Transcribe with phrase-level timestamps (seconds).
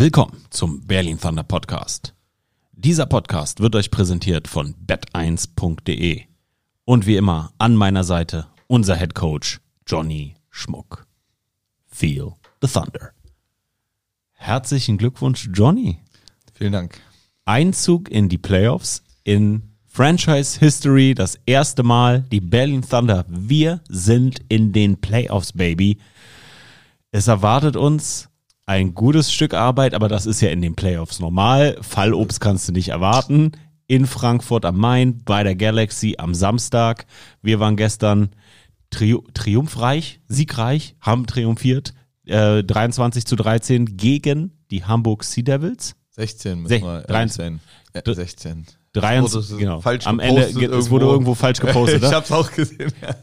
[0.00, 2.14] Willkommen zum Berlin Thunder Podcast.
[2.70, 6.22] Dieser Podcast wird euch präsentiert von bet1.de
[6.84, 9.58] und wie immer an meiner Seite unser Head Coach
[9.88, 11.04] Johnny Schmuck.
[11.84, 13.10] Feel the Thunder.
[14.34, 15.98] Herzlichen Glückwunsch, Johnny.
[16.54, 17.00] Vielen Dank.
[17.44, 23.24] Einzug in die Playoffs in Franchise History, das erste Mal die Berlin Thunder.
[23.28, 25.98] Wir sind in den Playoffs, Baby.
[27.10, 28.27] Es erwartet uns
[28.68, 31.78] ein gutes Stück Arbeit, aber das ist ja in den Playoffs normal.
[31.80, 33.52] Fallobst kannst du nicht erwarten.
[33.86, 37.06] In Frankfurt am Main, bei der Galaxy am Samstag.
[37.40, 38.28] Wir waren gestern
[38.90, 41.94] tri triumphreich, siegreich, haben triumphiert.
[42.26, 45.94] Äh, 23 zu 13 gegen die Hamburg Sea Devils.
[46.10, 47.28] 16 müssen wir 13.
[47.28, 47.60] sein.
[47.94, 48.66] Äh, 16.
[48.92, 49.80] 23, wurde genau.
[49.80, 52.02] falsch Am Ende, es wurde irgendwo falsch gepostet.
[52.02, 52.14] ich ne?
[52.14, 52.92] hab's auch gesehen.
[53.00, 53.14] Ja.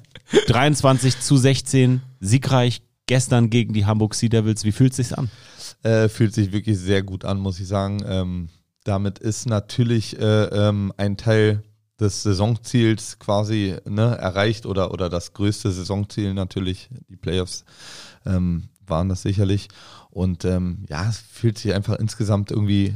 [0.47, 4.63] 23 zu 16, siegreich gestern gegen die Hamburg Sea Devils.
[4.63, 5.29] Wie fühlt es sich an?
[5.83, 8.03] Äh, fühlt sich wirklich sehr gut an, muss ich sagen.
[8.07, 8.49] Ähm,
[8.83, 11.63] damit ist natürlich äh, ähm, ein Teil
[11.99, 17.63] des Saisonziels quasi ne, erreicht oder, oder das größte Saisonziel natürlich, die Playoffs
[18.25, 19.69] ähm, waren das sicherlich.
[20.09, 22.95] Und ähm, ja, es fühlt sich einfach insgesamt irgendwie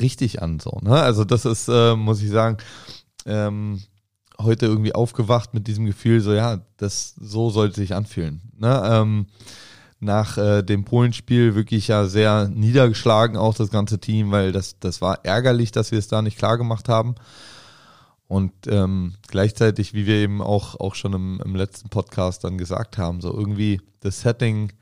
[0.00, 0.60] richtig an.
[0.60, 1.00] So, ne?
[1.00, 2.58] Also das ist, äh, muss ich sagen,
[3.26, 3.82] ähm,
[4.40, 8.40] heute irgendwie aufgewacht mit diesem Gefühl, so ja, das so sollte sich anfühlen.
[8.56, 8.82] Ne?
[8.84, 9.26] Ähm,
[10.00, 15.00] nach äh, dem Polenspiel wirklich ja sehr niedergeschlagen, auch das ganze Team, weil das, das
[15.00, 17.16] war ärgerlich, dass wir es da nicht klar gemacht haben.
[18.28, 22.98] Und ähm, gleichzeitig, wie wir eben auch, auch schon im, im letzten Podcast dann gesagt
[22.98, 24.72] haben, so irgendwie das Setting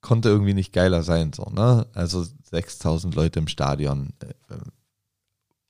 [0.00, 1.86] konnte irgendwie nicht geiler sein, so, ne?
[1.92, 4.54] Also 6000 Leute im Stadion, äh,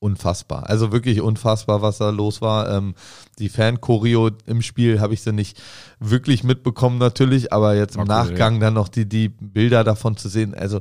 [0.01, 0.69] unfassbar.
[0.69, 2.71] Also wirklich unfassbar, was da los war.
[2.71, 2.95] Ähm,
[3.39, 5.63] die Fan-Choreo im Spiel habe ich sie nicht
[6.01, 10.29] wirklich mitbekommen natürlich, aber jetzt im cool, Nachgang dann noch die, die Bilder davon zu
[10.29, 10.81] sehen, also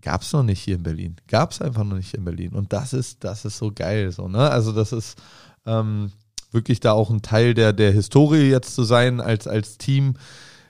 [0.00, 1.16] gab es noch nicht hier in Berlin.
[1.26, 2.52] Gab es einfach noch nicht in Berlin.
[2.52, 4.50] Und das ist, das ist so geil, so, ne?
[4.50, 5.18] Also das ist
[5.66, 6.12] ähm,
[6.52, 10.14] wirklich da auch ein Teil der, der Historie jetzt zu sein als, als Team.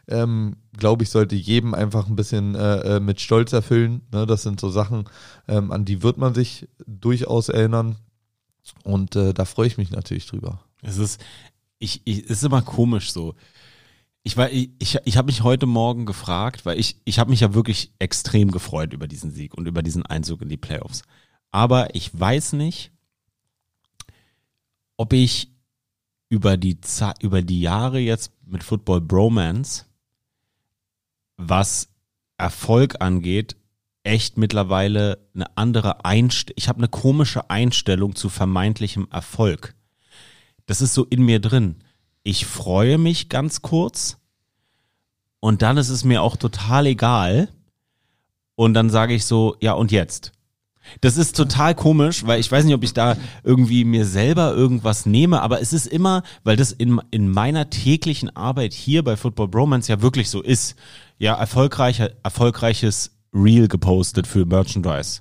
[0.09, 4.03] Ähm, glaube ich, sollte jedem einfach ein bisschen äh, äh, mit Stolz erfüllen.
[4.13, 4.27] Ne?
[4.27, 5.05] Das sind so Sachen,
[5.49, 7.97] ähm, an die wird man sich durchaus erinnern.
[8.85, 10.61] Und äh, da freue ich mich natürlich drüber.
[10.83, 11.25] Es ist,
[11.79, 13.35] ich, ich, es ist immer komisch so.
[14.23, 17.55] Ich, ich, ich, ich habe mich heute Morgen gefragt, weil ich, ich habe mich ja
[17.55, 21.03] wirklich extrem gefreut über diesen Sieg und über diesen Einzug in die Playoffs.
[21.53, 22.91] Aber ich weiß nicht,
[24.97, 25.53] ob ich
[26.29, 26.79] über die,
[27.21, 29.85] über die Jahre jetzt mit Football Bromance,
[31.37, 31.89] was
[32.39, 33.57] Erfolg angeht,
[34.03, 36.57] echt mittlerweile eine andere Einstellung.
[36.57, 39.75] Ich habe eine komische Einstellung zu vermeintlichem Erfolg.
[40.67, 41.83] Das ist so in mir drin.
[42.23, 44.19] Ich freue mich ganz kurz
[45.41, 47.49] und dann ist es mir auch total egal.
[48.55, 50.33] Und dann sage ich so, ja und jetzt?
[51.01, 55.07] Das ist total komisch, weil ich weiß nicht, ob ich da irgendwie mir selber irgendwas
[55.07, 59.49] nehme, aber es ist immer, weil das in, in meiner täglichen Arbeit hier bei Football
[59.49, 60.77] Bromance ja wirklich so ist.
[61.19, 65.21] Ja, erfolgreicher, erfolgreiches Reel gepostet für Merchandise.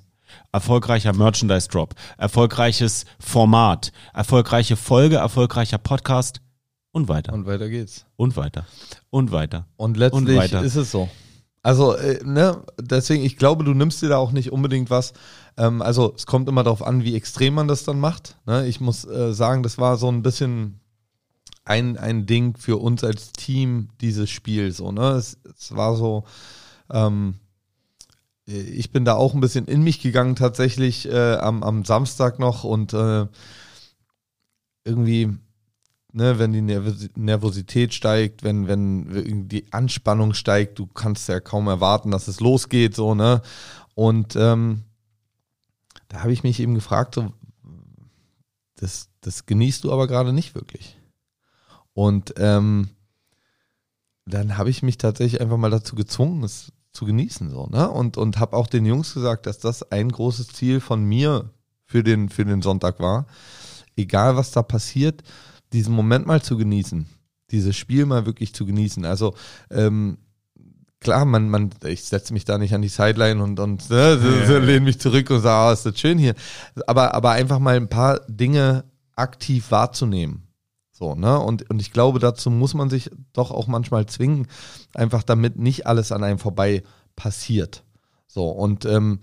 [0.52, 6.40] Erfolgreicher Merchandise Drop, erfolgreiches Format, erfolgreiche Folge, erfolgreicher Podcast
[6.92, 8.06] und weiter und, Und weiter geht's.
[8.16, 8.66] weiter
[9.10, 9.66] und weiter.
[9.76, 10.62] Und letztlich weiter.
[10.62, 11.08] ist es so.
[11.66, 15.14] Also, äh, ne, deswegen, ich glaube, du nimmst dir da auch nicht unbedingt was.
[15.56, 18.36] Ähm, also, es kommt immer darauf an, wie extrem man das dann macht.
[18.46, 18.68] Ne?
[18.68, 20.78] Ich muss äh, sagen, das war so ein bisschen
[21.64, 24.70] ein, ein Ding für uns als Team, dieses Spiel.
[24.70, 25.14] So, ne?
[25.14, 26.22] es, es war so,
[26.88, 27.34] ähm,
[28.44, 32.62] ich bin da auch ein bisschen in mich gegangen tatsächlich äh, am, am Samstag noch
[32.62, 33.26] und äh,
[34.84, 35.36] irgendwie,
[36.16, 41.68] ne, wenn die Nervos- Nervosität steigt, wenn, wenn die Anspannung steigt, du kannst ja kaum
[41.68, 43.42] erwarten, dass es losgeht, so, ne?
[43.94, 44.82] Und ähm,
[46.08, 47.32] da habe ich mich eben gefragt, so,
[48.76, 50.98] das, das genießt du aber gerade nicht wirklich.
[51.92, 52.88] Und ähm,
[54.24, 57.90] dann habe ich mich tatsächlich einfach mal dazu gezwungen, es zu genießen, so, ne?
[57.90, 61.50] Und, und habe auch den Jungs gesagt, dass das ein großes Ziel von mir
[61.84, 63.26] für den, für den Sonntag war.
[63.96, 65.22] Egal was da passiert,
[65.76, 67.06] diesen Moment mal zu genießen,
[67.50, 69.04] dieses Spiel mal wirklich zu genießen.
[69.04, 69.34] Also
[69.70, 70.18] ähm,
[71.00, 74.58] klar, man, man, ich setze mich da nicht an die Sideline und, und ne, so,
[74.58, 76.34] lehne mich zurück und sage, ah, ist das schön hier.
[76.86, 78.84] Aber, aber einfach mal ein paar Dinge
[79.14, 80.48] aktiv wahrzunehmen.
[80.92, 81.38] So, ne?
[81.38, 84.46] Und, und ich glaube, dazu muss man sich doch auch manchmal zwingen,
[84.94, 86.82] einfach damit nicht alles an einem vorbei
[87.16, 87.84] passiert.
[88.26, 89.20] So, und ähm,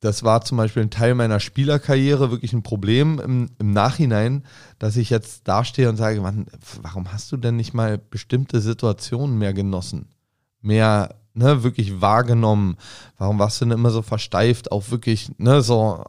[0.00, 4.44] das war zum Beispiel ein Teil meiner Spielerkarriere wirklich ein Problem im, im Nachhinein,
[4.78, 6.46] dass ich jetzt dastehe und sage, Mann,
[6.80, 10.08] warum hast du denn nicht mal bestimmte Situationen mehr genossen?
[10.62, 12.76] Mehr ne, wirklich wahrgenommen?
[13.18, 16.04] Warum warst du denn immer so versteift auf wirklich, ne, so,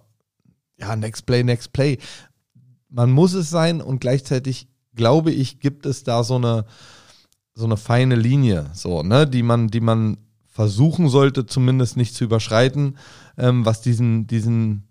[0.78, 1.98] ja, next play, next play?
[2.90, 6.66] Man muss es sein und gleichzeitig glaube ich, gibt es da so eine,
[7.54, 10.18] so eine feine Linie, so, ne, die man, die man
[10.52, 12.98] versuchen sollte, zumindest nicht zu überschreiten,
[13.38, 14.84] ähm, was diesen, diesen,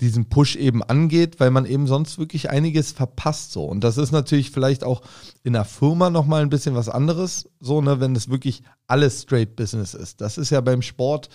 [0.00, 3.64] diesen Push eben angeht, weil man eben sonst wirklich einiges verpasst so.
[3.64, 5.02] Und das ist natürlich vielleicht auch
[5.42, 9.56] in der Firma nochmal ein bisschen was anderes, so, ne, wenn es wirklich alles straight
[9.56, 10.20] Business ist.
[10.20, 11.28] Das ist ja beim Sport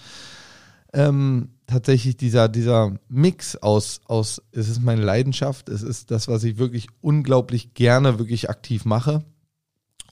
[0.93, 6.45] ähm, tatsächlich dieser, dieser Mix aus, aus, es ist meine Leidenschaft, es ist das, was
[6.45, 9.25] ich wirklich unglaublich gerne wirklich aktiv mache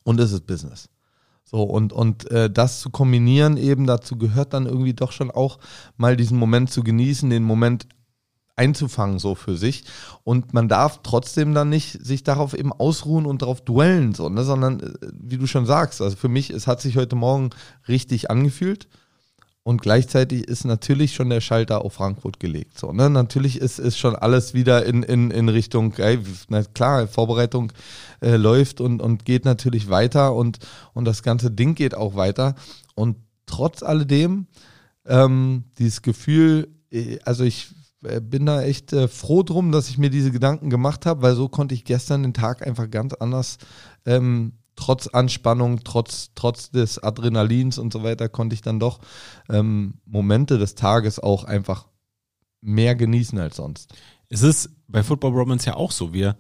[0.04, 0.90] und es ist Business.
[1.52, 5.60] So, und, und äh, das zu kombinieren, eben dazu gehört dann irgendwie doch schon auch
[5.98, 7.88] mal diesen Moment zu genießen, den Moment
[8.56, 9.84] einzufangen, so für sich.
[10.24, 14.46] Und man darf trotzdem dann nicht sich darauf eben ausruhen und darauf duellen, so, ne?
[14.46, 17.50] sondern, äh, wie du schon sagst, also für mich, es hat sich heute Morgen
[17.90, 18.88] richtig angefühlt.
[19.64, 22.80] Und gleichzeitig ist natürlich schon der Schalter auf Frankfurt gelegt.
[22.80, 23.12] So, ne?
[23.12, 26.18] Natürlich ist, ist schon alles wieder in, in, in Richtung, ey,
[26.50, 27.72] na klar, Vorbereitung
[28.22, 30.60] äh, läuft und, und geht natürlich weiter und,
[30.94, 32.56] und das ganze Ding geht auch weiter.
[32.96, 34.48] Und trotz alledem,
[35.06, 37.70] ähm, dieses Gefühl, äh, also ich
[38.04, 41.36] äh, bin da echt äh, froh drum, dass ich mir diese Gedanken gemacht habe, weil
[41.36, 43.58] so konnte ich gestern den Tag einfach ganz anders
[44.08, 49.00] ähm, trotz Anspannung, trotz, trotz des Adrenalins und so weiter, konnte ich dann doch
[49.48, 51.88] ähm, Momente des Tages auch einfach
[52.62, 53.94] mehr genießen als sonst.
[54.28, 56.14] Es ist bei Football Romance ja auch so.
[56.14, 56.36] Wir,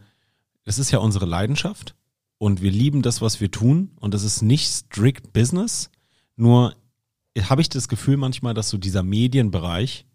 [0.65, 1.95] es ist ja unsere Leidenschaft
[2.39, 5.91] und wir lieben das, was wir tun und es ist nicht strict Business.
[6.35, 6.75] Nur
[7.39, 10.07] habe ich das Gefühl manchmal, dass so dieser Medienbereich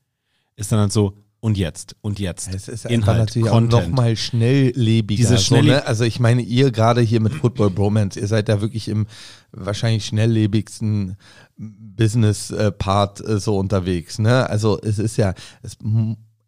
[0.56, 2.52] ist dann halt so, und jetzt und jetzt.
[2.52, 3.74] Es ist Inhalt, natürlich Content.
[3.74, 5.16] auch nochmal schnelllebiger.
[5.16, 5.86] Diese so, ne?
[5.86, 9.06] Also ich meine, ihr gerade hier mit Football Bromance, ihr seid da wirklich im
[9.52, 11.16] wahrscheinlich schnelllebigsten
[11.56, 14.18] Business-Part äh, so unterwegs.
[14.18, 14.50] Ne?
[14.50, 15.78] Also es ist ja, es,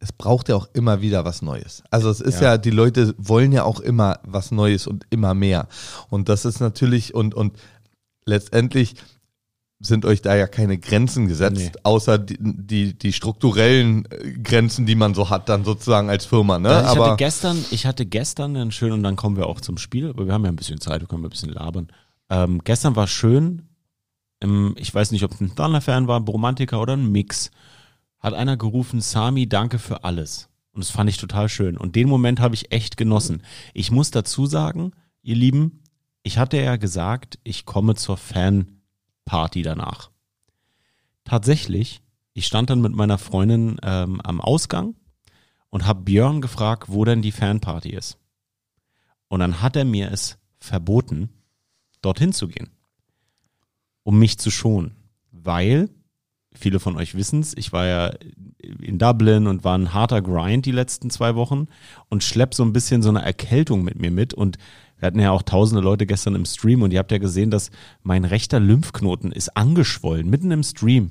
[0.00, 1.85] es braucht ja auch immer wieder was Neues.
[1.93, 2.55] Also es ist ja.
[2.55, 5.69] ja, die Leute wollen ja auch immer was Neues und immer mehr.
[6.09, 7.56] Und das ist natürlich, und, und
[8.25, 8.97] letztendlich
[9.81, 11.81] sind euch da ja keine Grenzen gesetzt, nee.
[11.85, 16.59] außer die, die, die, strukturellen äh, Grenzen, die man so hat, dann sozusagen als Firma.
[16.59, 16.69] Ne?
[16.69, 19.61] Ja, ich, aber hatte gestern, ich hatte gestern einen schönen, und dann kommen wir auch
[19.61, 21.89] zum Spiel, aber wir haben ja ein bisschen Zeit, wir können ein bisschen labern.
[22.29, 23.69] Ähm, gestern war schön,
[24.41, 27.51] im, ich weiß nicht, ob es ein Thunder-Fan war, ein Romantiker oder ein Mix,
[28.19, 30.49] hat einer gerufen, Sami, danke für alles.
[30.73, 31.77] Und das fand ich total schön.
[31.77, 33.43] Und den Moment habe ich echt genossen.
[33.75, 34.91] Ich muss dazu sagen,
[35.23, 35.83] ihr Lieben,
[36.25, 38.78] ich hatte ja gesagt, ich komme zur Fan-
[39.29, 40.11] Party danach.
[41.25, 42.01] Tatsächlich,
[42.33, 44.95] ich stand dann mit meiner Freundin ähm, am Ausgang
[45.69, 48.19] und habe Björn gefragt, wo denn die Fanparty ist.
[49.29, 51.29] Und dann hat er mir es verboten,
[52.01, 52.71] dorthin zu gehen,
[54.03, 54.97] um mich zu schonen,
[55.31, 55.91] weil
[56.55, 58.13] viele von euch wissen es, ich war ja
[58.59, 61.67] in Dublin und war ein harter Grind die letzten zwei Wochen
[62.09, 64.57] und schlepp so ein bisschen so eine Erkältung mit mir mit und
[64.99, 67.71] wir hatten ja auch tausende Leute gestern im Stream und ihr habt ja gesehen, dass
[68.03, 71.11] mein rechter Lymphknoten ist angeschwollen, mitten im Stream.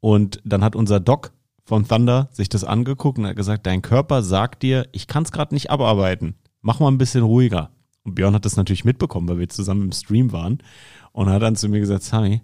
[0.00, 1.32] Und dann hat unser Doc
[1.64, 5.30] von Thunder sich das angeguckt und hat gesagt, dein Körper sagt dir, ich kann es
[5.30, 6.34] gerade nicht abarbeiten.
[6.62, 7.70] Mach mal ein bisschen ruhiger.
[8.02, 10.58] Und Björn hat das natürlich mitbekommen, weil wir zusammen im Stream waren
[11.12, 12.40] und hat dann zu mir gesagt, Sami,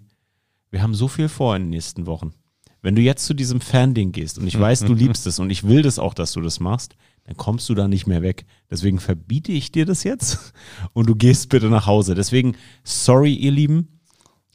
[0.69, 2.33] wir haben so viel vor in den nächsten Wochen.
[2.81, 5.67] Wenn du jetzt zu diesem Fan-Ding gehst und ich weiß, du liebst es und ich
[5.67, 6.95] will das auch, dass du das machst,
[7.27, 8.45] dann kommst du da nicht mehr weg.
[8.71, 10.53] Deswegen verbiete ich dir das jetzt
[10.93, 12.15] und du gehst bitte nach Hause.
[12.15, 13.99] Deswegen, sorry, ihr Lieben,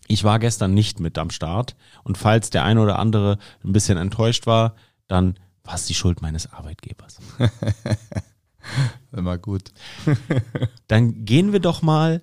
[0.08, 3.98] ich war gestern nicht mit am Start und falls der eine oder andere ein bisschen
[3.98, 4.74] enttäuscht war,
[5.06, 7.18] dann war es die Schuld meines Arbeitgebers.
[9.12, 9.72] Immer gut.
[10.88, 12.22] dann gehen wir doch mal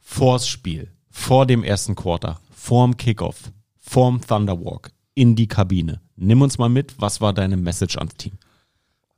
[0.00, 6.00] vors Spiel, vor dem ersten Quarter, vorm Kickoff, vorm Thunderwalk in die Kabine.
[6.16, 8.38] Nimm uns mal mit, was war deine Message ans Team?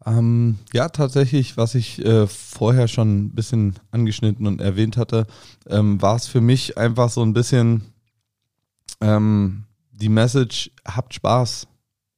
[0.08, 5.26] Ähm, ja, tatsächlich, was ich äh, vorher schon ein bisschen angeschnitten und erwähnt hatte,
[5.66, 7.82] ähm, war es für mich einfach so ein bisschen
[9.00, 11.66] ähm, die Message, habt Spaß.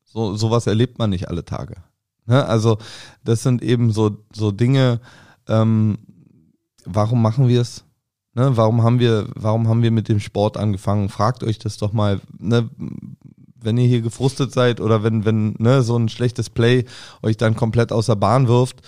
[0.05, 1.77] So, sowas erlebt man nicht alle Tage.
[2.27, 2.45] Ne?
[2.45, 2.79] Also,
[3.25, 5.01] das sind eben so, so Dinge,
[5.49, 5.99] ähm,
[6.85, 7.85] warum machen wir es?
[8.35, 8.57] Ne?
[8.57, 11.09] Warum haben wir, warum haben wir mit dem Sport angefangen?
[11.09, 12.21] Fragt euch das doch mal.
[12.39, 12.71] Ne?
[13.63, 16.85] Wenn ihr hier gefrustet seid oder wenn, wenn ne, so ein schlechtes Play
[17.23, 18.83] euch dann komplett aus der Bahn wirft,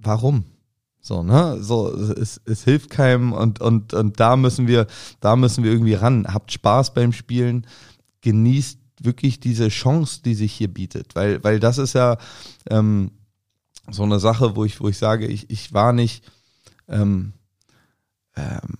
[0.00, 0.44] warum?
[1.00, 1.58] So, ne?
[1.62, 4.86] So, es, es hilft keinem und, und, und da müssen wir,
[5.20, 6.26] da müssen wir irgendwie ran.
[6.32, 7.66] Habt Spaß beim Spielen,
[8.22, 11.14] genießt wirklich diese Chance, die sich hier bietet.
[11.14, 12.16] Weil, weil das ist ja
[12.70, 13.10] ähm,
[13.90, 16.24] so eine Sache, wo ich, wo ich sage, ich, ich war nicht
[16.88, 17.34] ähm,
[18.34, 18.76] ähm,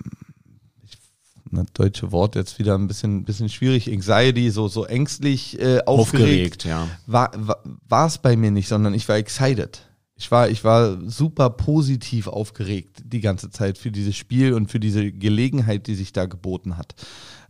[1.55, 5.87] das deutsche Wort jetzt wieder ein bisschen, bisschen schwierig, Anxiety, so, so ängstlich äh, aufgeregt,
[5.87, 6.89] Aufgeregt, ja.
[7.07, 9.83] war, war, war es bei mir nicht, sondern ich war excited.
[10.17, 14.79] Ich war, ich war super positiv aufgeregt die ganze Zeit für dieses Spiel und für
[14.79, 16.95] diese Gelegenheit, die sich da geboten hat.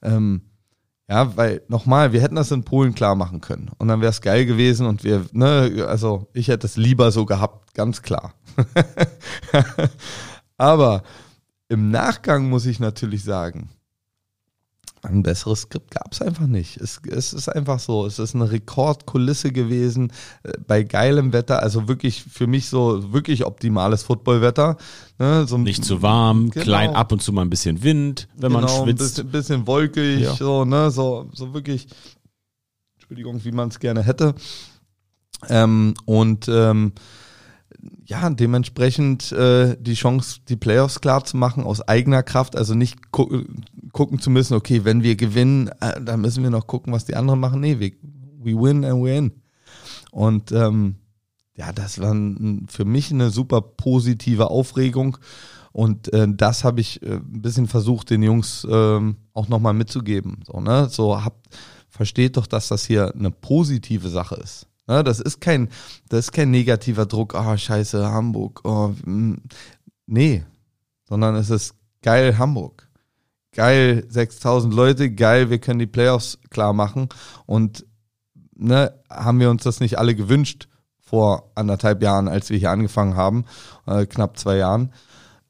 [0.02, 0.42] Ähm,
[1.08, 4.22] ja, weil nochmal, wir hätten das in Polen klar machen können und dann wäre es
[4.22, 8.32] geil gewesen und wir, ne, also ich hätte es lieber so gehabt, ganz klar.
[10.56, 11.02] Aber
[11.68, 13.68] im Nachgang muss ich natürlich sagen,
[15.04, 16.76] ein besseres Skript gab es einfach nicht.
[16.78, 21.88] Es, es ist einfach so, es ist eine Rekordkulisse gewesen äh, bei geilem Wetter, also
[21.88, 24.76] wirklich für mich so wirklich optimales Footballwetter.
[25.18, 26.64] Ne, so ein- Nicht zu warm, Genau.
[26.64, 28.98] klein ab und zu mal ein bisschen Wind, wenn man genau, Ein schwitzt.
[29.16, 30.34] bisschen, bisschen wolkig, Ja.
[30.34, 31.86] so, ne, so, so wirklich,
[32.96, 34.34] Entschuldigung, wie man es gerne hätte.
[35.48, 36.92] Ähm, und ähm,
[38.04, 43.12] ja, dementsprechend äh, die Chance, die Playoffs klar zu machen aus eigener Kraft, also nicht
[43.12, 43.44] gu
[43.92, 47.14] gucken zu müssen, okay, wenn wir gewinnen, äh, dann müssen wir noch gucken, was die
[47.14, 47.60] anderen machen.
[47.60, 47.92] Nee, wir,
[48.40, 49.32] we win and win.
[50.10, 50.96] Und ähm,
[51.56, 52.14] ja, das war
[52.68, 55.18] für mich eine super positive Aufregung.
[55.72, 60.40] Und äh, das habe ich äh, ein bisschen versucht, den Jungs ähm, auch nochmal mitzugeben.
[60.44, 60.88] So, ne?
[60.88, 61.48] So habt,
[61.88, 64.66] versteht doch, dass das hier eine positive Sache ist.
[64.86, 65.04] Ne?
[65.04, 65.68] Das ist kein,
[66.08, 68.60] das ist kein negativer Druck, ah, scheiße, Hamburg.
[68.64, 69.36] Oh, mm.
[70.06, 70.44] nee,
[71.04, 72.88] sondern es ist geil Hamburg.
[73.52, 77.08] Geil, 6000 Leute, geil, wir können die Playoffs klar machen.
[77.46, 77.86] Und
[78.56, 83.14] ne, haben wir uns das nicht alle gewünscht vor anderthalb Jahren, als wir hier angefangen
[83.14, 83.44] haben,
[83.86, 84.92] äh, knapp zwei Jahren,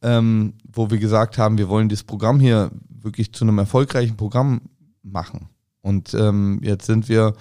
[0.02, 4.62] ähm, wo wir gesagt haben, wir wollen dieses Programm hier wirklich zu einem erfolgreichen Programm
[5.02, 5.48] machen.
[5.80, 7.34] Und ähm, jetzt sind wir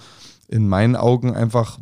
[0.48, 1.78] in meinen Augen einfach,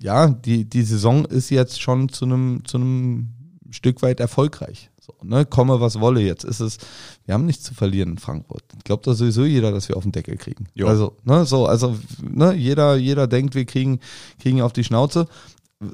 [0.00, 3.28] ja, die, die Saison ist jetzt schon zu einem, zu einem
[3.70, 4.90] Stück weit erfolgreich.
[5.00, 6.44] So, ne, komme was wolle jetzt.
[6.44, 6.78] Ist es,
[7.24, 8.62] wir haben nichts zu verlieren in Frankfurt.
[8.78, 10.66] Ich glaube da sowieso jeder, dass wir auf den Deckel kriegen.
[10.74, 10.88] Jo.
[10.88, 14.00] Also, ne, so, also, ne, jeder, jeder denkt, wir kriegen,
[14.40, 15.26] kriegen auf die Schnauze.
[15.82, 15.86] Äh,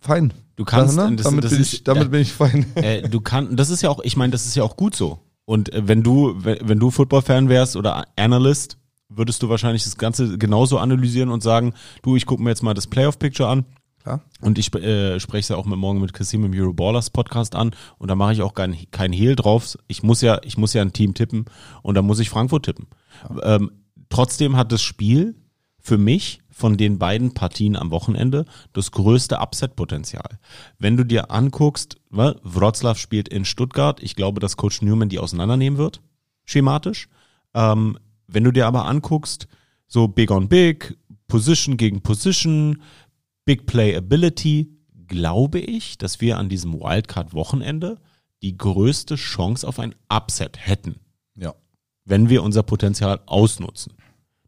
[0.00, 0.32] Fein.
[0.56, 1.14] Du kannst, ne?
[1.16, 2.08] das- damit das bin ist- ich, damit ja.
[2.08, 2.66] bin ich fein.
[2.74, 5.18] äh, du kannst, das ist ja auch, ich meine, das ist ja auch gut so.
[5.44, 8.76] Und äh, wenn du, wenn du Football-Fan wärst oder Analyst,
[9.08, 12.74] würdest du wahrscheinlich das Ganze genauso analysieren und sagen, du, ich gucke mir jetzt mal
[12.74, 13.64] das Playoff-Picture an.
[14.02, 14.22] Klar.
[14.40, 17.72] Und ich äh, spreche es ja auch mit morgen mit Kassim im Euroballers Podcast an
[17.98, 19.76] und da mache ich auch kein, kein Hehl drauf.
[19.88, 21.46] Ich muss ja, ich muss ja ein Team tippen
[21.82, 22.86] und da muss ich Frankfurt tippen.
[23.42, 23.72] Ähm,
[24.08, 25.34] trotzdem hat das Spiel
[25.80, 30.38] für mich von den beiden Partien am Wochenende das größte Upset-Potenzial.
[30.78, 35.78] Wenn du dir anguckst, Wroclaw spielt in Stuttgart, ich glaube, dass Coach Newman die auseinandernehmen
[35.78, 36.00] wird,
[36.44, 37.08] schematisch.
[37.54, 37.98] Ähm,
[38.28, 39.48] wenn du dir aber anguckst,
[39.86, 42.82] so Big on Big, Position gegen Position,
[43.44, 44.70] Big Play Ability,
[45.06, 47.98] glaube ich, dass wir an diesem Wildcard-Wochenende
[48.42, 50.96] die größte Chance auf ein Upset hätten,
[51.34, 51.54] Ja.
[52.04, 53.94] wenn wir unser Potenzial ausnutzen.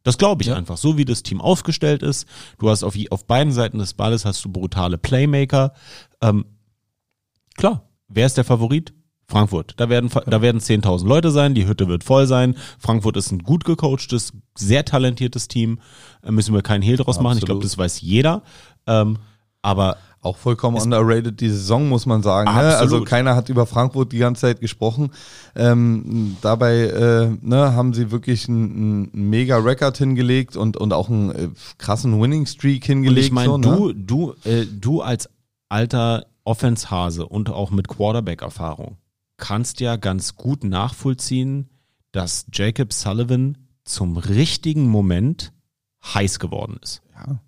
[0.03, 0.57] Das glaube ich Ja.
[0.57, 0.77] einfach.
[0.77, 2.27] So wie das Team aufgestellt ist.
[2.59, 5.73] Du hast auf, auf beiden Seiten des Balles hast du brutale Playmaker.
[6.23, 6.45] Ähm,
[7.57, 8.93] klar, wer ist der Favorit?
[9.31, 9.75] Frankfurt.
[9.77, 12.57] Da werden, da werden 10.000 Leute sein, die Hütte wird voll sein.
[12.79, 15.79] Frankfurt ist ein gut gecoachtes, sehr talentiertes Team.
[16.23, 17.39] Äh, müssen wir keinen Hehl draus machen.
[17.39, 17.65] Ich glaube, Absolut.
[17.65, 18.43] das weiß jeder.
[18.87, 19.19] Ähm,
[19.63, 22.51] aber Auch vollkommen underrated die Saison, muss man sagen.
[22.53, 22.59] Ne?
[22.59, 22.81] Absolut.
[22.81, 25.13] Also keiner hat über Frankfurt die ganze Zeit gesprochen.
[25.57, 31.09] Ähm, dabei äh, ne, haben sie wirklich einen, einen mega Record hingelegt und, und auch
[31.09, 33.27] einen äh, krassen Winning Streak Und hingelegt.
[33.29, 33.65] ich meine, so, ne?
[33.65, 35.31] du, du, äh, du als
[35.71, 38.99] alter Offense-Hase und auch mit Quarterback-Erfahrung
[39.41, 41.69] kannst ja ganz gut nachvollziehen,
[42.13, 45.53] dass Jacob Sullivan zum richtigen Moment
[46.05, 47.03] heiß geworden ist.
[47.15, 47.41] Ja.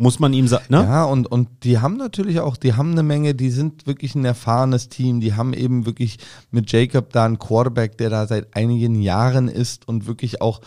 [0.00, 0.84] Muss man ihm sagen, ne?
[0.84, 4.24] Ja, und, und die haben natürlich auch, die haben eine Menge, die sind wirklich ein
[4.24, 5.18] erfahrenes Team.
[5.18, 6.18] Die haben eben wirklich
[6.52, 10.60] mit Jacob da einen Quarterback, der da seit einigen Jahren ist und wirklich auch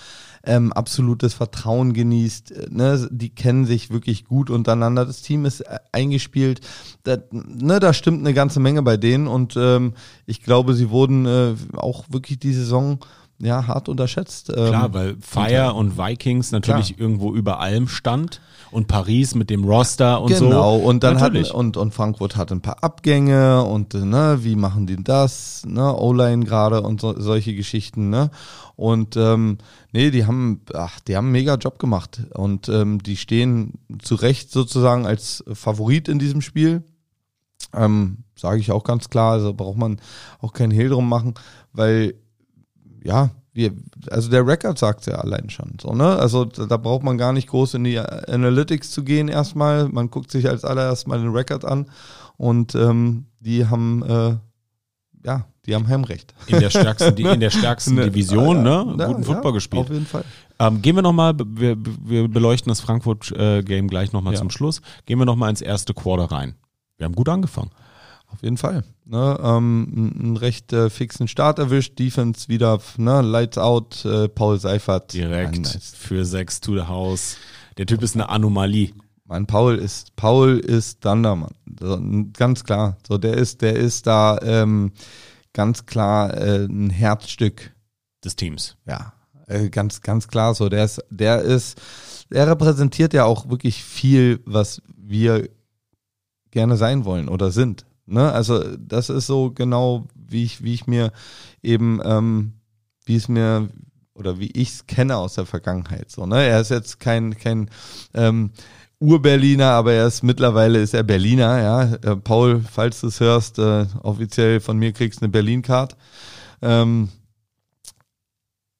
[0.44, 2.52] ähm, absolutes Vertrauen genießt.
[2.52, 3.10] Äh, Ne?
[3.12, 5.06] Die kennen sich wirklich gut untereinander.
[5.06, 6.62] Das Team ist äh, eingespielt.
[7.04, 9.94] Da, ne, da stimmt eine ganze Menge bei denen und ähm,
[10.26, 13.00] ich glaube, sie wurden äh, auch wirklich die Saison
[13.42, 14.50] ja hart unterschätzt.
[14.50, 19.64] Ähm, Klar, weil Fire und Vikings natürlich irgendwo über allem stand und Paris mit dem
[19.66, 20.46] Roster und so.
[20.46, 21.54] genau, und dann Natürlich.
[21.54, 26.46] und, und Frankfurt hatte ein paar Abgänge und ne, wie machen die das, ne, O-Line
[26.46, 28.32] gerade und so, solche Geschichten, ne?
[28.78, 29.58] Und ähm,
[29.92, 34.16] nee, die haben, ach, die haben einen mega Job gemacht und ähm, die stehen zu
[34.16, 36.84] Recht sozusagen als Favorit in diesem Spiel.
[37.74, 40.02] Ähm, Sage ich auch ganz klar, also braucht man
[40.40, 41.36] auch keinen Hehl drum machen,
[41.74, 42.16] weil
[43.04, 43.74] ja, wir,
[44.10, 46.16] also der Record sagt ja allein schon so, ne?
[46.18, 49.90] Also da, braucht man gar nicht groß in die Analytics zu gehen erstmal.
[49.90, 51.88] Man guckt sich als allererst mal den Record an
[52.38, 54.36] und ähm, die haben äh,
[55.26, 56.34] ja die haben Heimrecht.
[56.48, 58.96] In der stärksten, in der stärksten Ne, Division, ja, ne?
[58.98, 59.84] ja, Guten Football ja, gespielt.
[59.84, 60.24] Auf jeden Fall.
[60.60, 64.40] Ähm, gehen wir nochmal, wir, wir beleuchten das Frankfurt-Game gleich nochmal Ja.
[64.40, 64.82] zum Schluss.
[65.06, 66.56] Gehen wir nochmal ins erste Quarter rein.
[66.98, 67.70] Wir haben gut angefangen.
[68.32, 68.84] Auf jeden Fall.
[69.06, 74.60] Ne, ähm, einen- recht äh, fixen Start erwischt, Defense wieder, ne, Lights out, äh, Paul
[74.60, 75.14] Seifert.
[75.14, 75.94] Direkt nice.
[75.98, 77.38] für sechs to the house.
[77.78, 78.94] Der Typ ist eine Anomalie.
[79.26, 81.54] Mein Paul ist, Paul ist Thundermann.
[81.80, 82.00] So,
[82.34, 82.98] ganz klar.
[83.08, 84.92] So, der ist, der ist da ähm,
[85.54, 87.74] ganz klar äh, ein Herzstück.
[88.24, 88.76] des Teams.
[88.86, 89.14] Ja,
[89.48, 90.70] äh, ganz, ganz klar so.
[90.70, 91.80] Der ist, der ist,
[92.30, 95.50] er repräsentiert ja auch wirklich viel, was wir
[96.52, 97.86] gerne sein wollen oder sind.
[98.06, 98.32] Ne?
[98.32, 101.12] Also das ist so genau, wie ich, wie ich mir
[101.62, 102.54] eben, ähm,
[103.06, 103.70] wie es mir
[104.14, 106.12] oder wie ich es kenne aus der Vergangenheit.
[106.12, 106.46] So, ne?
[106.46, 107.70] Er ist jetzt kein, kein
[108.14, 108.52] ähm,
[109.00, 111.84] Ur-Berliner, aber er ist mittlerweile ist er Berliner, ja.
[111.96, 115.98] Äh, Paul, falls du es hörst, äh, offiziell von mir kriegst du eine Berlin-Card.
[116.62, 117.10] Ähm,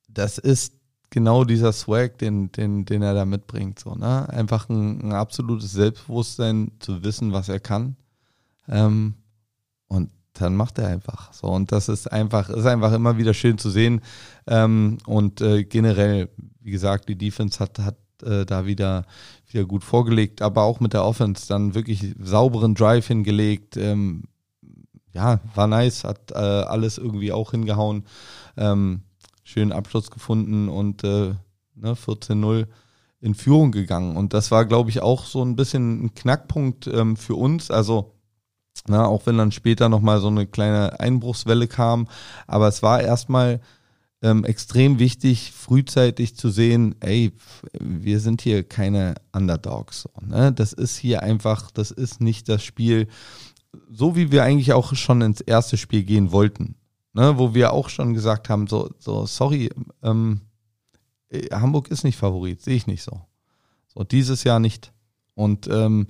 [0.08, 0.74] das ist
[1.10, 3.80] genau dieser Swag, den, den, den er da mitbringt.
[3.80, 4.30] So, ne?
[4.30, 7.96] Einfach ein, ein absolutes Selbstbewusstsein zu wissen, was er kann.
[8.72, 9.16] Ähm,
[9.88, 11.48] und dann macht er einfach so.
[11.48, 14.02] Und das ist einfach, ist einfach immer wieder schön zu sehen.
[14.48, 16.30] Ähm, und äh, generell,
[16.62, 19.06] wie gesagt, die Defense hat, hat äh, da wieder,
[19.50, 23.78] wieder gut vorgelegt, aber auch mit der Offense dann wirklich sauberen Drive hingelegt.
[23.78, 24.24] Ähm,
[25.14, 28.06] ja, war nice, hat äh, alles irgendwie auch hingehauen.
[28.56, 29.02] Ähm,
[29.44, 31.34] schönen Abschluss gefunden und äh,
[31.76, 32.68] ne, 14-0
[33.20, 34.16] in Führung gegangen.
[34.16, 37.70] Und das war, glaube ich, auch so ein bisschen ein Knackpunkt ähm, für uns.
[37.70, 38.14] Also,
[38.88, 42.08] na, auch wenn dann später nochmal so eine kleine Einbruchswelle kam.
[42.48, 43.62] Aber es war erstmal
[44.22, 47.32] ähm, extrem wichtig, frühzeitig zu sehen, ey,
[47.80, 50.08] wir sind hier keine Underdogs.
[50.22, 50.52] Ne?
[50.52, 53.08] Das ist hier einfach, das ist nicht das Spiel,
[53.90, 56.76] so wie wir eigentlich auch schon ins erste Spiel gehen wollten
[57.14, 59.70] ne, wo wir auch schon gesagt haben, so, so sorry,
[60.04, 60.42] ähm,
[61.30, 63.22] äh, Hamburg ist nicht Favorit, sehe ich nicht so.
[63.88, 64.94] So, dieses Jahr nicht.
[65.36, 66.08] Und ähm,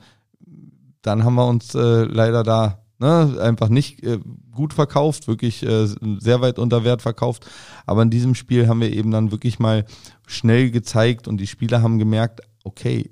[1.01, 4.19] dann haben wir uns äh, leider da ne, einfach nicht äh,
[4.51, 5.87] gut verkauft, wirklich äh,
[6.19, 7.45] sehr weit unter Wert verkauft.
[7.85, 9.85] Aber in diesem Spiel haben wir eben dann wirklich mal
[10.27, 13.09] schnell gezeigt und die Spieler haben gemerkt, okay,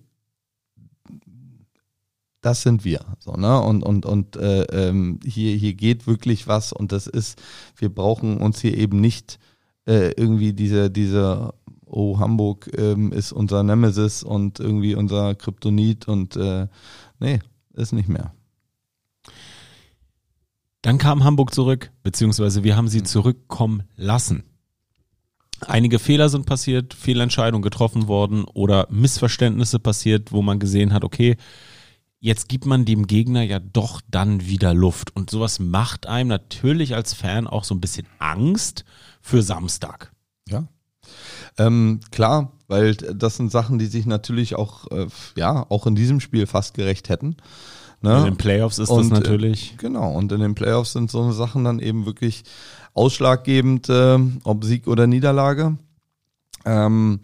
[2.42, 3.02] das sind wir.
[3.20, 3.60] So, ne?
[3.60, 7.42] Und, und, und äh, ähm, hier, hier geht wirklich was und das ist,
[7.76, 9.40] wir brauchen uns hier eben nicht
[9.86, 11.54] äh, irgendwie diese, diese,
[11.86, 16.68] oh, Hamburg ähm, ist unser Nemesis und irgendwie unser Kryptonit und äh,
[17.20, 17.40] nee,
[17.80, 18.34] ist nicht mehr.
[20.82, 24.44] Dann kam Hamburg zurück, beziehungsweise wir haben sie zurückkommen lassen.
[25.68, 31.36] Einige Fehler sind passiert, Fehlentscheidungen getroffen worden oder Missverständnisse passiert, wo man gesehen hat, okay,
[32.20, 35.14] jetzt gibt man dem Gegner ja doch dann wieder Luft.
[35.16, 38.86] Und sowas macht einem natürlich als Fan auch so ein bisschen Angst
[39.22, 40.14] für Samstag.
[40.48, 40.68] Ja.
[41.58, 46.20] Ähm, klar, weil das sind Sachen, die sich natürlich auch, äh, ja, auch in diesem
[46.20, 47.38] Spiel fast gerecht hätten.
[48.02, 48.18] Ne?
[48.20, 49.76] In den Playoffs ist das Und, äh, natürlich.
[49.78, 52.44] Genau, und in den Playoffs sind so Sachen dann eben wirklich
[52.94, 55.78] ausschlaggebend, äh, ob Sieg oder Niederlage.
[56.66, 57.20] Ähm,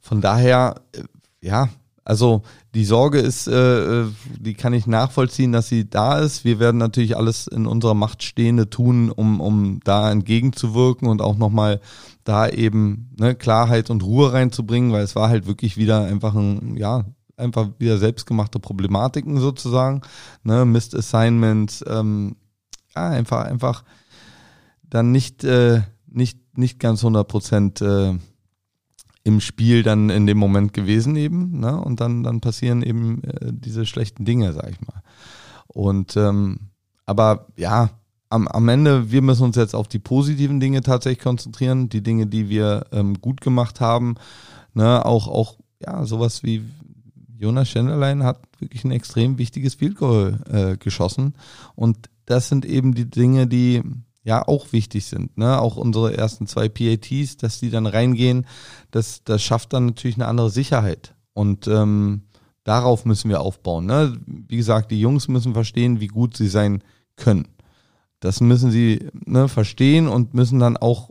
[0.00, 1.02] von daher, äh,
[1.40, 1.68] ja,
[2.06, 2.42] also
[2.72, 4.06] die Sorge ist, äh, äh,
[4.38, 6.44] die kann ich nachvollziehen, dass sie da ist.
[6.44, 11.36] Wir werden natürlich alles in unserer Macht Stehende tun, um, um da entgegenzuwirken und auch
[11.36, 11.80] nochmal
[12.22, 16.76] da eben ne, Klarheit und Ruhe reinzubringen, weil es war halt wirklich wieder einfach ein,
[16.76, 17.04] ja,
[17.36, 20.02] einfach wieder selbstgemachte Problematiken sozusagen,
[20.44, 22.36] ne, Missed Assignments, ähm,
[22.94, 23.82] ja, einfach, einfach
[24.84, 28.14] dann nicht, äh, nicht, nicht ganz 100 Prozent äh,
[29.26, 31.80] im Spiel dann in dem Moment gewesen eben, ne?
[31.80, 35.02] Und dann, dann passieren eben äh, diese schlechten Dinge, sag ich mal.
[35.66, 36.70] Und ähm,
[37.06, 37.90] aber ja,
[38.28, 42.28] am, am Ende, wir müssen uns jetzt auf die positiven Dinge tatsächlich konzentrieren, die Dinge,
[42.28, 44.14] die wir ähm, gut gemacht haben.
[44.74, 45.04] Ne?
[45.04, 46.62] Auch, auch, ja, sowas wie
[47.36, 51.34] Jonas Schenderlein hat wirklich ein extrem wichtiges Field Goal äh, geschossen.
[51.74, 53.82] Und das sind eben die Dinge, die
[54.26, 55.38] ja auch wichtig sind.
[55.38, 55.58] Ne?
[55.60, 58.44] Auch unsere ersten zwei PATs, dass die dann reingehen,
[58.90, 61.14] das, das schafft dann natürlich eine andere Sicherheit.
[61.32, 62.22] Und ähm,
[62.64, 63.86] darauf müssen wir aufbauen.
[63.86, 64.18] Ne?
[64.26, 66.82] Wie gesagt, die Jungs müssen verstehen, wie gut sie sein
[67.14, 67.46] können.
[68.18, 71.10] Das müssen sie ne, verstehen und müssen dann auch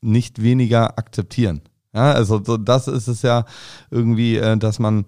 [0.00, 1.60] nicht weniger akzeptieren.
[1.92, 3.44] Ja, also so, das ist es ja
[3.90, 5.04] irgendwie, äh, dass man,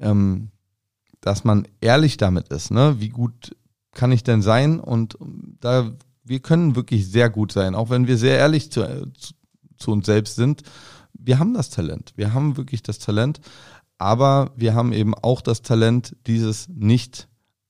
[0.00, 0.50] ähm,
[1.20, 2.72] dass man ehrlich damit ist.
[2.72, 2.96] Ne?
[2.98, 3.54] Wie gut
[3.92, 4.80] kann ich denn sein?
[4.80, 5.16] Und
[5.60, 5.92] da
[6.24, 9.10] wir können wirklich sehr gut sein, auch wenn wir sehr ehrlich zu,
[9.76, 10.62] zu, uns selbst sind.
[11.12, 12.12] Wir haben das Talent.
[12.16, 13.40] Wir haben wirklich das Talent,
[13.98, 17.28] aber wir haben eben auch das Talent, dieses nicht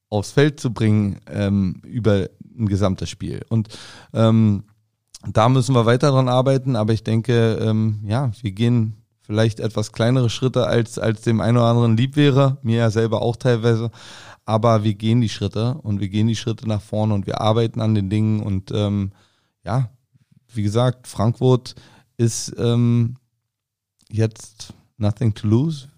[0.08, 3.42] aufs Feld zu bringen ähm, über ein gesamtes Spiel.
[3.48, 3.68] Und
[4.12, 4.64] ähm,
[5.26, 9.92] da müssen wir weiter dran arbeiten, aber ich denke, ähm, ja, wir gehen vielleicht etwas
[9.92, 13.90] kleinere Schritte, als, als dem einen oder anderen lieb wäre, mir ja selber auch teilweise,
[14.44, 17.80] aber wir gehen die Schritte und wir gehen die Schritte nach vorne und wir arbeiten
[17.80, 19.12] an den Dingen und ähm,
[19.64, 19.90] ja,
[20.48, 21.74] wie gesagt, Frankfurt
[22.16, 23.16] ist ähm,
[24.10, 25.88] jetzt nothing to lose.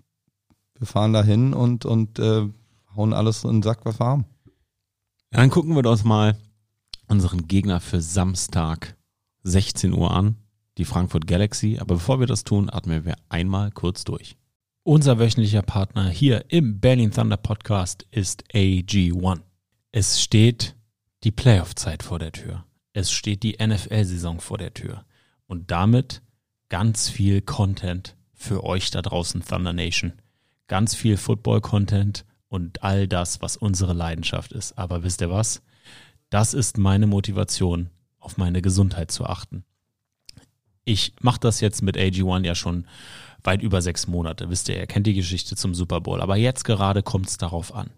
[0.79, 2.49] Wir fahren dahin und, und äh,
[2.95, 4.25] hauen alles in den Sack, was wir haben.
[5.31, 6.37] Dann gucken wir uns mal
[7.09, 8.97] unseren Gegner für Samstag
[9.43, 10.37] 16 Uhr an,
[10.79, 11.79] die Frankfurt Galaxy.
[11.81, 14.37] Aber bevor wir das tun, atmen wir einmal kurz durch.
[14.87, 19.41] Unser wöchentlicher Partner hier im Berlin Thunder Podcast ist AG1.
[19.93, 20.77] Es steht
[21.23, 22.67] die Playoff-Zeit vor der Tür.
[22.93, 25.07] Es steht die NFL-Saison vor der Tür.
[25.47, 26.21] Und damit
[26.69, 30.13] ganz viel Content für euch da draußen, Thunder Nation.
[30.67, 34.77] Ganz viel Football-Content und all das, was unsere Leidenschaft ist.
[34.77, 35.63] Aber wisst ihr was?
[36.29, 39.65] Das ist meine Motivation, auf meine Gesundheit zu achten.
[40.85, 42.87] Ich mache das jetzt mit AG1 ja schon
[43.45, 44.51] weit über sechs Monate.
[44.51, 46.21] Wisst ihr, ihr kennt die Geschichte zum Super Bowl.
[46.21, 47.91] Aber jetzt gerade kommt es darauf an.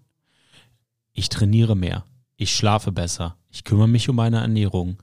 [1.12, 2.04] Ich trainiere mehr,
[2.36, 4.98] ich schlafe besser, ich kümmere mich um meine Ernährung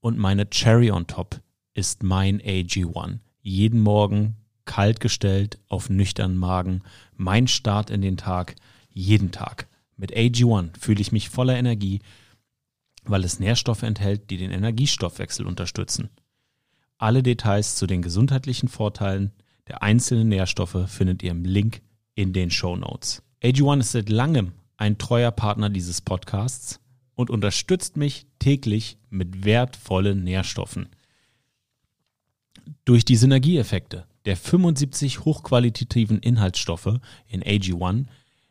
[0.00, 1.40] und meine Cherry on top
[1.74, 3.18] ist mein AG1.
[3.42, 6.82] Jeden Morgen kalt gestellt, auf nüchternen Magen,
[7.16, 8.54] mein Start in den Tag,
[8.88, 9.68] jeden Tag.
[9.96, 12.00] Mit AG1 fühle ich mich voller Energie,
[13.04, 16.08] weil es Nährstoffe enthält, die den Energiestoffwechsel unterstützen.
[16.98, 19.32] Alle Details zu den gesundheitlichen Vorteilen
[19.72, 21.80] der einzelnen Nährstoffe findet ihr im Link
[22.14, 23.22] in den Show Notes.
[23.42, 26.78] AG1 ist seit langem ein treuer Partner dieses Podcasts
[27.14, 30.90] und unterstützt mich täglich mit wertvollen Nährstoffen.
[32.84, 38.04] Durch die Synergieeffekte der 75 hochqualitativen Inhaltsstoffe in AG1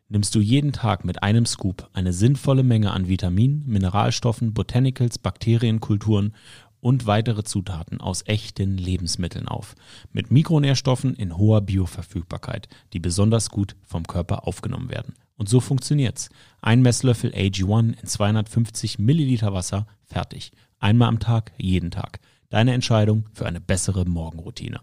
[0.10, 6.34] nimmst du jeden Tag mit einem Scoop eine sinnvolle Menge an Vitaminen, Mineralstoffen, Botanicals, Bakterienkulturen
[6.82, 9.76] und weitere Zutaten aus echten Lebensmitteln auf,
[10.12, 15.14] mit Mikronährstoffen in hoher Bioverfügbarkeit, die besonders gut vom Körper aufgenommen werden.
[15.38, 16.30] Und so funktioniert's.
[16.62, 20.52] Ein Messlöffel AG1 in 250 Milliliter Wasser, fertig.
[20.80, 22.20] Einmal am Tag, jeden Tag.
[22.50, 24.82] Deine Entscheidung für eine bessere Morgenroutine.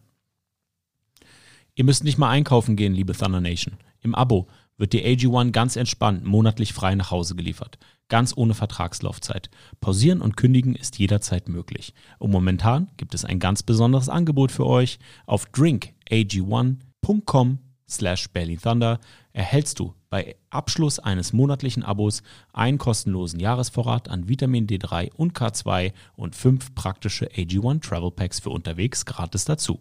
[1.74, 3.76] Ihr müsst nicht mal einkaufen gehen, liebe Thunder Nation.
[4.00, 7.78] Im Abo wird die AG1 ganz entspannt monatlich frei nach Hause geliefert
[8.08, 9.50] ganz ohne Vertragslaufzeit.
[9.80, 11.94] Pausieren und kündigen ist jederzeit möglich.
[12.18, 14.98] Und momentan gibt es ein ganz besonderes Angebot für euch.
[15.26, 18.98] Auf drinkag1.com slash Berlin Thunder
[19.32, 25.92] erhältst du bei Abschluss eines monatlichen Abos einen kostenlosen Jahresvorrat an Vitamin D3 und K2
[26.16, 29.80] und fünf praktische AG1 Travel Packs für unterwegs gratis dazu.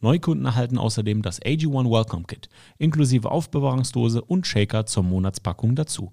[0.00, 6.12] Neukunden erhalten außerdem das AG1 Welcome Kit inklusive Aufbewahrungsdose und Shaker zur Monatspackung dazu.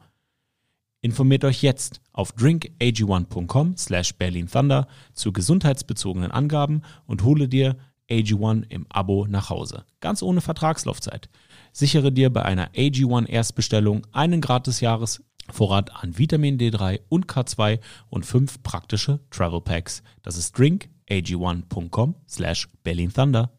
[1.01, 7.75] Informiert euch jetzt auf drinkag1.com slash Berlin Thunder zu gesundheitsbezogenen Angaben und hole dir
[8.09, 9.85] AG1 im Abo nach Hause.
[9.99, 11.29] Ganz ohne Vertragslaufzeit.
[11.71, 18.25] Sichere dir bei einer AG1 Erstbestellung einen gratis Jahresvorrat an Vitamin D3 und K2 und
[18.25, 20.03] fünf praktische Travel Packs.
[20.21, 23.49] Das ist drinkag1.com slash Berlin Thunder.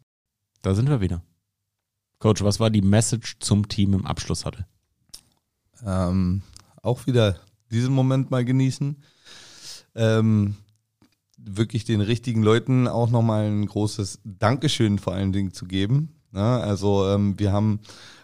[0.60, 1.22] Da sind wir wieder.
[2.20, 4.64] Coach, was war die Message zum Team im Abschlusshattel?
[5.84, 6.42] Ähm,
[6.82, 7.36] auch wieder
[7.70, 9.02] diesen Moment mal genießen.
[9.94, 10.56] Ähm,
[11.38, 16.14] wirklich den richtigen Leuten auch nochmal ein großes Dankeschön vor allen Dingen zu geben.
[16.34, 17.80] Ja, also ähm, wir haben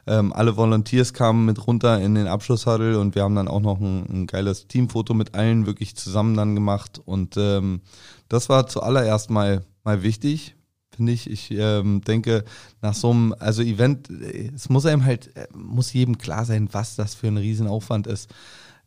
[0.07, 3.81] ähm, alle Volunteers kamen mit runter in den Abschlusshuddle und wir haben dann auch noch
[3.81, 7.83] ein, ein geiles Teamfoto mit allen wirklich zusammen dann gemacht und ähm,
[8.29, 10.55] das war zuallererst mal mal wichtig,
[10.98, 11.30] finde ich.
[11.30, 12.44] Ich ähm, denke,
[12.82, 16.96] nach so einem, also Event, es muss einem halt, äh, muss jedem klar sein, was
[16.96, 18.28] das für ein Riesenaufwand ist,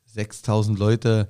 [0.05, 1.29] 6000 Leute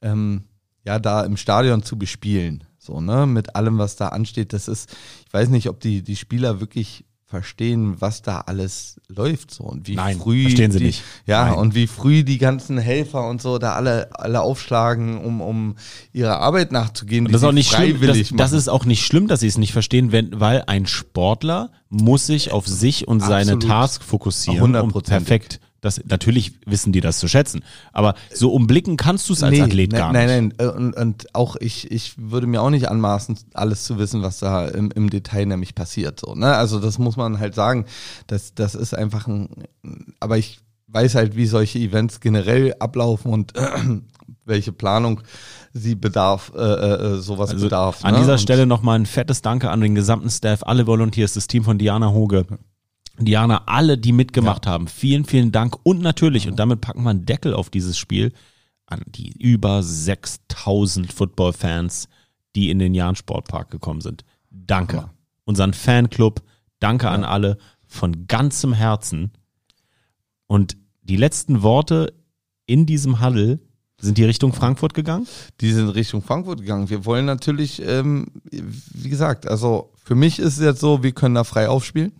[0.00, 0.44] ähm,
[0.84, 2.64] ja da im Stadion zu bespielen.
[2.78, 4.52] So, ne, mit allem, was da ansteht.
[4.52, 4.94] Das ist,
[5.26, 9.88] ich weiß nicht, ob die, die Spieler wirklich verstehen, was da alles läuft so und
[9.88, 11.02] wie Nein, früh verstehen sie die, nicht.
[11.24, 11.54] ja Nein.
[11.54, 15.76] und wie früh die ganzen Helfer und so da alle alle aufschlagen, um um
[16.12, 17.24] ihrer Arbeit nachzugehen.
[17.24, 17.96] Und das ist auch nicht schlimm.
[17.96, 18.58] freiwillig Das, das machen.
[18.58, 22.52] ist auch nicht schlimm, dass sie es nicht verstehen, wenn, weil ein Sportler muss sich
[22.52, 23.62] auf sich und seine Absolut.
[23.66, 24.76] Task fokussieren.
[24.76, 25.58] Um perfekt.
[25.82, 27.62] Das, natürlich wissen die das zu schätzen.
[27.92, 30.58] Aber so umblicken kannst du es als Nee, Athlet nein, gar nein, nicht.
[30.58, 34.22] Nein, nein, und, und auch ich, ich würde mir auch nicht anmaßen, alles zu wissen,
[34.22, 36.20] was da im, im Detail nämlich passiert.
[36.20, 36.54] So, ne?
[36.54, 37.84] Also das muss man halt sagen.
[38.28, 39.48] Das, das ist einfach ein,
[40.20, 43.52] aber ich weiß halt, wie solche Events generell ablaufen und
[44.44, 45.20] welche Planung
[45.72, 48.04] sie bedarf, äh, äh, sowas Also bedarf.
[48.04, 48.20] an ne?
[48.20, 51.64] dieser Und- Stelle nochmal ein fettes Danke an den gesamten Staff, alle Volunteers, das Team
[51.64, 52.46] von Diana Hoge.
[53.24, 54.88] Diana, alle, die mitgemacht haben.
[54.88, 55.76] Vielen, vielen Dank.
[55.82, 58.32] Und natürlich, und damit packen wir einen Deckel auf dieses Spiel,
[58.86, 62.08] an die über 6000 Football-Fans,
[62.54, 64.24] die in den Jahn Sportpark gekommen sind.
[64.50, 64.98] Danke.
[64.98, 65.14] Hammer.
[65.44, 66.42] Unseren Fanclub,
[66.78, 69.32] danke an alle von ganzem Herzen.
[70.46, 72.14] Und die letzten Worte
[72.66, 73.60] in diesem Huddle
[73.98, 75.28] sind die Richtung Frankfurt gegangen?
[75.60, 76.90] Die sind Richtung Frankfurt gegangen.
[76.90, 81.36] Wir wollen natürlich, ähm, wie gesagt, also für mich ist es jetzt so, wir können
[81.36, 82.12] da frei aufspielen.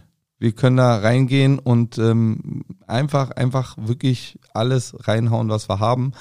[0.43, 6.15] Wir können da reingehen und ähm, einfach, einfach wirklich alles reinhauen, was wir haben.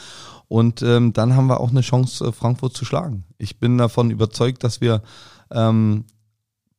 [0.48, 3.24] Und ähm, dann haben wir auch eine Chance, äh, Frankfurt zu schlagen.
[3.40, 5.02] Ich bin davon überzeugt, dass wir
[5.50, 6.06] ähm,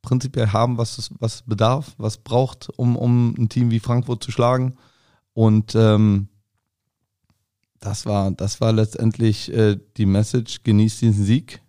[0.03, 4.31] prinzipiell haben, was es, was bedarf, was braucht, um, um ein Team wie Frankfurt zu
[4.31, 4.77] schlagen.
[5.33, 6.29] Und ähm,
[7.81, 11.62] das war, das war letztendlich äh, die Message, genießt diesen Sieg.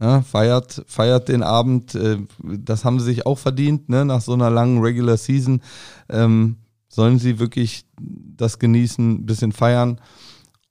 [0.00, 4.04] Ja, feiert, feiert den Abend, äh, das haben sie sich auch verdient, ne?
[4.04, 5.62] nach so einer langen Regular Season.
[6.08, 6.56] Ähm,
[6.88, 10.00] sollen sie wirklich das genießen, ein bisschen feiern.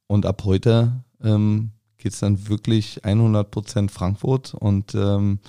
[0.07, 4.53] Und ab heute ähm, geht es dann wirklich 100% Frankfurt.
[4.53, 5.39] Und ähm,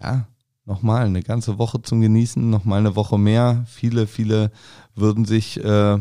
[0.00, 0.26] ja,
[0.64, 3.64] nochmal eine ganze Woche zum Genießen, nochmal eine Woche mehr.
[3.66, 4.50] Viele, viele
[4.94, 5.98] würden sich, äh,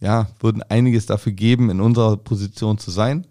[0.00, 3.26] ja, würden einiges dafür geben, in unserer Position zu sein.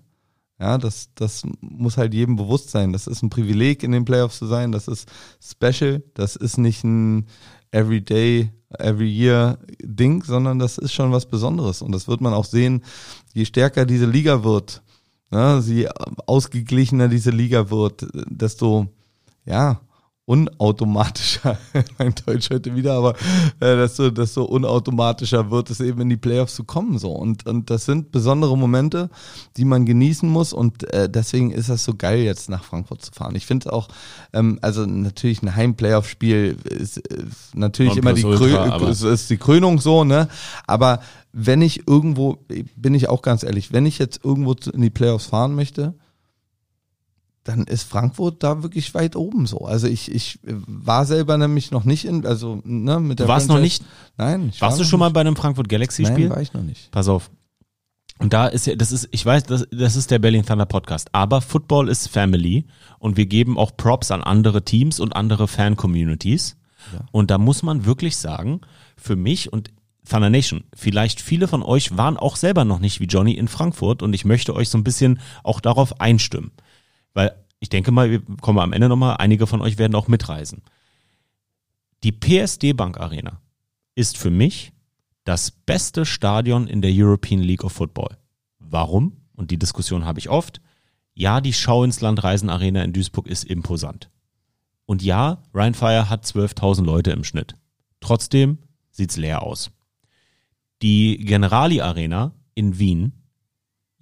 [0.63, 2.93] Ja, das, das muss halt jedem bewusst sein.
[2.93, 4.71] Das ist ein Privileg, in den Playoffs zu sein.
[4.71, 5.10] Das ist
[5.41, 6.02] special.
[6.13, 7.28] Das ist nicht ein
[7.71, 11.82] Everyday, Every Year Ding, sondern das ist schon was Besonderes.
[11.82, 12.82] Und das wird man auch sehen,
[13.34, 14.82] je stärker diese Liga wird,
[15.32, 15.89] ne, je
[16.28, 18.88] ausgeglichener diese Liga wird, desto,
[19.43, 19.82] ja,
[20.26, 21.58] unautomatischer,
[21.98, 23.14] mein Deutsch heute wieder, aber
[23.60, 27.70] äh, desto, desto unautomatischer wird es eben in die Playoffs zu kommen so und und
[27.70, 29.10] das sind besondere Momente,
[29.58, 33.12] die man genießen muss und äh, deswegen ist das so geil jetzt nach Frankfurt zu
[33.12, 33.36] fahren.
[33.36, 33.90] Ich finde auch,
[34.32, 39.38] ähm, also natürlich ein Heim-Playoff-Spiel ist, ist natürlich immer die, Krö aber- ist, ist die
[39.38, 40.30] Krönung so, ne?
[40.68, 41.02] Aber
[41.34, 42.38] wenn ich irgendwo,
[42.78, 45.96] bin ich auch ganz ehrlich, wenn ich jetzt irgendwo in die Playoffs fahren möchte,
[47.43, 49.60] dann ist Frankfurt da wirklich weit oben so.
[49.60, 53.49] Also ich, ich war selber nämlich noch nicht in, also ne, mit der Du warst
[53.49, 53.84] noch nicht,
[54.17, 55.13] Nein, ich warst war du schon mal nicht.
[55.13, 56.27] bei einem Frankfurt Galaxy Spiel?
[56.27, 56.91] Nein, war ich noch nicht.
[56.91, 57.29] Pass auf.
[58.19, 61.10] Und da ist ja, das ist, ich weiß, das, das ist der Berlin Thunder Podcast,
[61.12, 62.65] aber Football ist Family
[62.99, 66.58] und wir geben auch Props an andere Teams und andere Fan-Communities.
[67.12, 68.62] Und da muss man wirklich sagen,
[68.97, 69.71] für mich und
[70.08, 74.03] Thunder Nation, vielleicht viele von euch waren auch selber noch nicht wie Johnny in Frankfurt
[74.03, 76.51] und ich möchte euch so ein bisschen auch darauf einstimmen.
[77.13, 80.62] Weil ich denke mal, wir kommen am Ende nochmal, einige von euch werden auch mitreisen.
[82.04, 83.41] Die PSD Bank Arena
[83.95, 84.73] ist für mich
[85.23, 88.17] das beste Stadion in der European League of Football.
[88.60, 89.17] Warum?
[89.36, 90.62] Und die Diskussion habe ich oft.
[91.13, 94.10] Ja, die Schau ins Land Reisen Arena in Duisburg ist imposant.
[94.86, 97.56] Und ja, Ryan Fire hat 12.000 Leute im Schnitt.
[98.02, 98.58] Trotzdem
[98.91, 99.71] sieht's leer aus.
[100.82, 103.23] Die Generali Arena in Wien,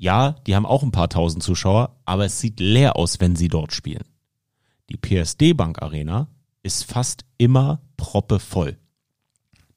[0.02, 3.50] ja, die haben auch ein paar tausend Zuschauer, aber es sieht leer aus, wenn sie
[3.50, 4.04] dort spielen.
[4.90, 6.28] Die PSD Bank Arena
[6.64, 8.80] ist fast immer proppevoll.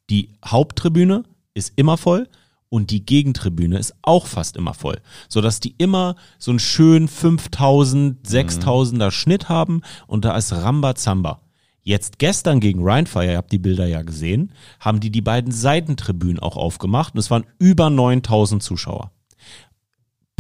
[0.09, 2.27] Die Haupttribüne ist immer voll
[2.71, 8.27] und die Gegentribüne ist auch fast immer voll, sodass die immer so einen schönen 5000,
[8.27, 11.43] 6000er Schnitt haben und da ist Rambazamba.
[11.83, 16.39] Jetzt gestern gegen Rheinfire, ihr habt die Bilder ja gesehen, haben die die beiden Seitentribünen
[16.39, 19.13] auch aufgemacht und es waren über 9000 Zuschauer.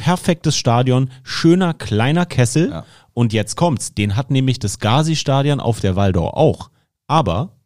[0.08, 2.84] Perfektes Stadion, schöner kleiner Kessel Ja.
[3.14, 6.68] und jetzt kommt's, den hat nämlich das Gazi-Stadion auf der Waldau auch.
[7.06, 7.56] Aber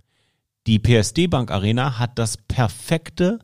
[0.69, 3.41] die PSD Bank Arena hat das perfekte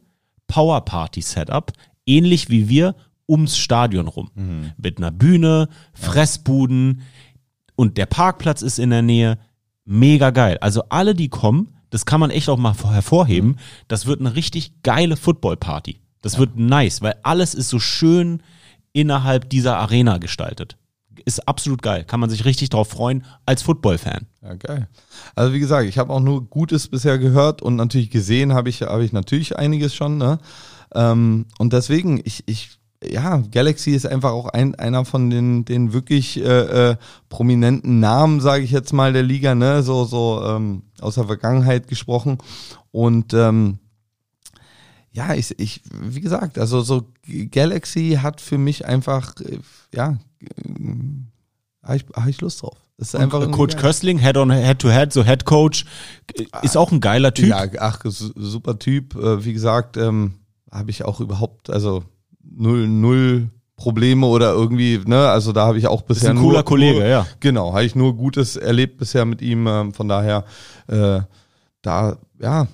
[0.46, 1.72] Power Party Setup,
[2.06, 2.94] ähnlich wie wir
[3.28, 4.30] ums Stadion rum.
[4.76, 7.00] Mit einer Bühne, Fressbuden
[7.74, 9.38] und der Parkplatz ist in der Nähe.
[9.84, 10.56] Mega geil.
[10.60, 13.56] Also alle, die kommen, das kann man echt auch mal hervorheben,
[13.88, 15.98] das wird eine richtig geile Football Party.
[16.20, 18.40] Das wird nice, weil alles ist so schön
[18.94, 20.78] innerhalb dieser Arena gestaltet.
[21.26, 22.04] Ist absolut geil.
[22.04, 24.26] Kann man sich richtig drauf freuen als Football-Fan.
[24.42, 24.88] Ja, geil.
[25.34, 28.82] Also wie gesagt, ich habe auch nur Gutes bisher gehört und natürlich gesehen habe ich,
[28.82, 30.18] habe ich natürlich einiges schon.
[30.18, 30.38] Ne?
[30.94, 35.92] Ähm, und deswegen, ich, ich, ja, Galaxy ist einfach auch ein, einer von den, den
[35.92, 36.96] wirklich äh, äh,
[37.28, 41.88] prominenten Namen, sage ich jetzt mal, der Liga, ne, so, so ähm, aus der Vergangenheit
[41.88, 42.38] gesprochen.
[42.92, 43.78] Und ähm,
[45.14, 47.06] ja, ich, ich, wie gesagt, also so
[47.50, 49.58] Galaxy hat für mich einfach, äh,
[49.94, 50.68] ja, äh,
[51.82, 52.76] habe ich, hab ich Lust drauf.
[52.98, 53.82] Das ist einfach irgendwie Coach geil.
[53.82, 55.84] Köstling, Head on Head to Head, so Head Coach,
[56.62, 57.48] ist auch ein geiler Typ.
[57.48, 59.14] Ja, ach, su- super Typ.
[59.16, 60.34] Äh, Wie gesagt, ähm,
[60.70, 62.04] habe ich auch überhaupt, also
[62.42, 66.64] null, null Probleme oder irgendwie, ne, also da habe ich auch bisher ein cooler nur,
[66.64, 67.26] Kollege, nur, ja.
[67.40, 69.66] Genau, habe ich nur Gutes erlebt bisher mit ihm.
[69.66, 70.44] Ähm, von daher,
[70.86, 71.20] äh,
[71.82, 72.68] da, ja,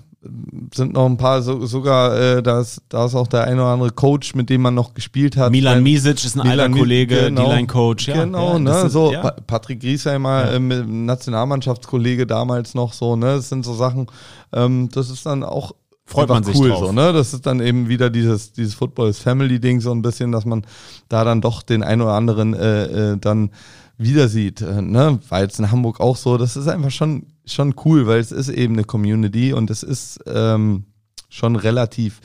[0.75, 3.69] sind noch ein paar, so, sogar äh, da, ist, da ist auch der ein oder
[3.69, 5.51] andere Coach, mit dem man noch gespielt hat.
[5.51, 7.49] Milan Misic ist ein Milan alter Kollege, genau.
[7.49, 8.09] D-Line-Coach.
[8.09, 8.81] Ja, genau, ja, ne?
[8.83, 9.23] ist- so ja.
[9.23, 10.53] Pa- Patrick Griesheimer, Ja.
[10.57, 13.37] ähm, Nationalmannschaftskollege damals noch so, ne?
[13.37, 14.09] Das sind so Sachen,
[14.53, 15.73] ähm, das ist dann auch
[16.05, 16.87] Freut man sich cool, drauf.
[16.87, 17.13] so, ne?
[17.13, 20.45] Das ist dann eben wieder dieses, dieses Football is Family Ding so ein bisschen, dass
[20.45, 20.67] man
[21.09, 23.51] da dann doch den ein oder anderen äh, äh, dann
[23.97, 25.19] wieder sieht, äh, ne?
[25.29, 26.37] War jetzt in Hamburg auch so.
[26.37, 30.21] Das ist einfach schon schon cool, weil es ist eben eine Community und es ist
[30.27, 30.85] ähm,
[31.29, 32.21] schon relativ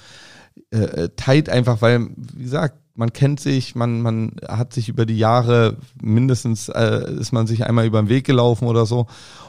[0.72, 5.06] äh, äh, tight einfach, weil, wie gesagt, man kennt sich, man, man hat sich über
[5.06, 9.08] die Jahre mindestens äh, ist man sich einmal über den Weg gelaufen oder so.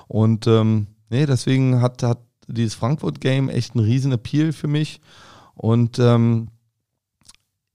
[0.09, 5.01] Und ähm, nee, deswegen hat, hat dieses Frankfurt-Game echt einen riesen Appeal für mich.
[5.55, 6.49] Und ähm,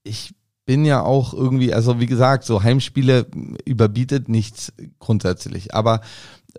[0.03, 0.33] ich
[0.65, 3.27] bin ja auch irgendwie, also wie gesagt, so Heimspiele
[3.65, 5.73] überbietet nichts grundsätzlich.
[5.73, 6.01] Aber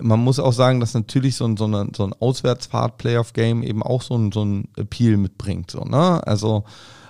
[0.00, 4.02] man muss auch sagen, dass natürlich so ein, so eine, so ein Auswärtsfahrt-Playoff-Game eben auch
[4.02, 5.70] so ein, so ein Appeal mitbringt.
[5.70, 6.26] So, ne?
[6.26, 6.64] Also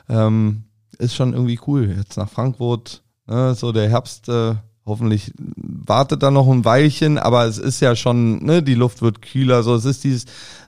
[0.08, 0.64] ähm,
[0.98, 1.94] ist schon irgendwie cool.
[1.96, 3.54] Jetzt nach Frankfurt, ne?
[3.54, 8.44] so der Herbst, äh, hoffentlich wartet da noch ein Weilchen, aber es ist ja schon,
[8.44, 10.24] ne, die Luft wird kühler, so es ist dieses,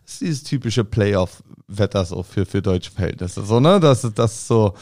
[0.06, 3.44] es ist dieses typische Playoff-Wetter so für, für deutsche Verhältnisse.
[3.44, 3.80] So, ne?
[3.80, 4.74] Das ist das so,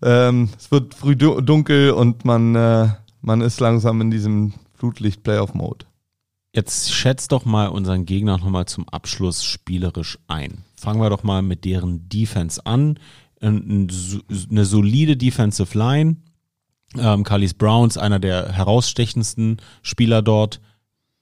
[0.00, 2.88] ähm, es wird früh du- dunkel und man, äh,
[3.20, 5.84] man ist langsam in diesem Flutlicht-Playoff-Mode.
[6.54, 10.64] Jetzt schätzt doch mal unseren Gegner nochmal zum Abschluss spielerisch ein.
[10.76, 12.98] Fangen wir doch mal mit deren Defense an.
[13.40, 16.16] So- Eine solide Defensive Line.
[16.98, 20.60] Ähm, Carlis Browns, einer der herausstechendsten Spieler dort.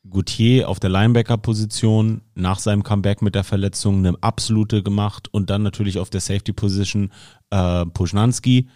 [0.09, 5.63] Gauthier auf der Linebacker-Position nach seinem Comeback mit der Verletzung eine absolute gemacht und dann
[5.63, 7.13] natürlich auf der Safety-Position
[7.51, 8.69] äh, Puschnanski,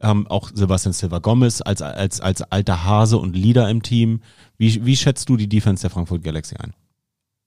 [0.00, 4.22] ähm, auch Sebastian Silva Gomez als, als, als alter Hase und Leader im Team.
[4.60, 6.74] Wie, wie schätzt du die Defense der Frankfurt Galaxy ein?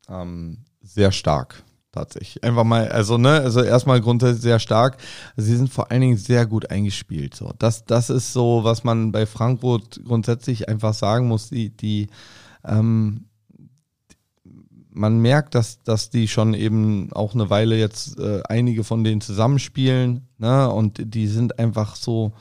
[0.10, 2.43] Ähm, sehr stark, tatsächlich.
[2.43, 4.97] Einfach mal, also ne, also erstmal grundsätzlich sehr stark.
[5.38, 7.36] Sie sind vor allen Dingen sehr gut eingespielt.
[7.36, 11.52] So, das, das ist so, was man bei Frankfurt grundsätzlich einfach sagen muss.
[11.52, 12.08] Die, die,
[12.65, 13.26] ähm,
[14.89, 19.21] man merkt, dass, dass die schon eben auch eine Weile jetzt äh, einige von denen
[19.21, 22.34] zusammenspielen, ne, und die sind einfach so,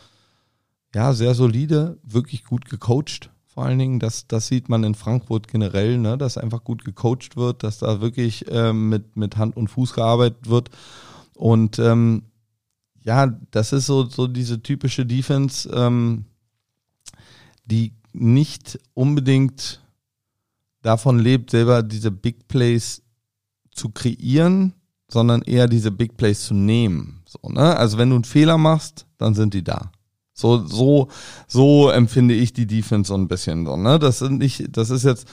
[0.95, 3.32] ja, sehr solide, wirklich gut gecoacht.
[3.53, 7.37] Vor allen Dingen, das, das sieht man in Frankfurt generell, ne, dass einfach gut gecoacht
[7.37, 10.71] wird, dass da wirklich ähm, mit, mit Hand und Fuß gearbeitet wird.
[11.35, 12.23] Und ähm,
[13.03, 16.25] ja, das ist so, so diese typische Defense, ähm,
[17.67, 19.83] die nicht unbedingt
[20.81, 23.03] davon lebt, selber diese Big Plays
[23.71, 24.73] zu kreieren,
[25.09, 27.23] sondern eher diese Big Plays zu nehmen.
[27.27, 27.77] So, ne?
[27.77, 29.93] Also wenn du einen Fehler machst, dann sind die da.
[30.43, 31.09] So, so,
[31.47, 33.99] so empfinde ich die Defense so ein bisschen so, ne?
[33.99, 35.29] Das sind nicht, das ist jetzt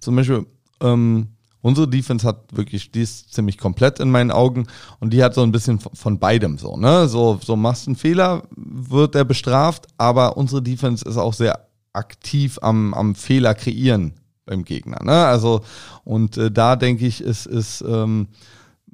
[0.00, 0.46] zum Beispiel,
[0.80, 1.28] ähm,
[1.60, 4.66] unsere Defense hat wirklich, die ist ziemlich komplett in meinen Augen
[5.00, 7.08] und die hat so ein bisschen von, beidem so, ne?
[7.08, 12.58] So, so machst einen Fehler, wird er bestraft, aber unsere Defense ist auch sehr aktiv
[12.62, 14.14] am, am Fehler kreieren
[14.46, 15.26] beim Gegner, ne?
[15.26, 15.60] Also,
[16.04, 18.28] und äh, da denke ich, ist, ist ähm,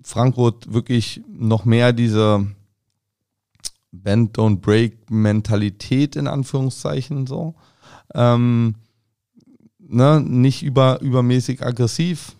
[0.02, 2.46] Frankfurt wirklich noch mehr diese
[3.92, 7.55] Bend Don't Break Mentalität in Anführungszeichen so.
[8.14, 8.74] Ähm,
[9.79, 12.37] ne, nicht über, übermäßig aggressiv,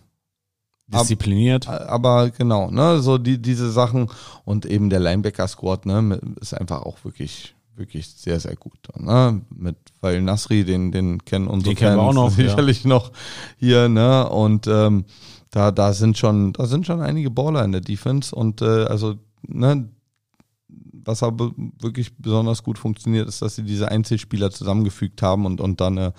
[0.87, 1.67] Diszipliniert.
[1.67, 4.09] aber genau, ne, so die, diese Sachen
[4.43, 8.77] und eben der Linebacker-Squad, ne, ist einfach auch wirklich, wirklich sehr, sehr gut.
[8.97, 9.41] Ne?
[9.55, 12.43] Mit Weil Nasri, den, den kennen unsere Den kennen wir auch noch, ja.
[12.43, 13.11] sicherlich noch
[13.57, 14.27] hier, ne?
[14.29, 15.05] Und ähm,
[15.49, 19.15] da, da sind schon, da sind schon einige Baller in der Defense und äh, also,
[19.47, 19.89] ne,
[21.05, 25.81] was aber wirklich besonders gut funktioniert, ist, dass sie diese Einzelspieler zusammengefügt haben und, und
[25.81, 26.13] dann eine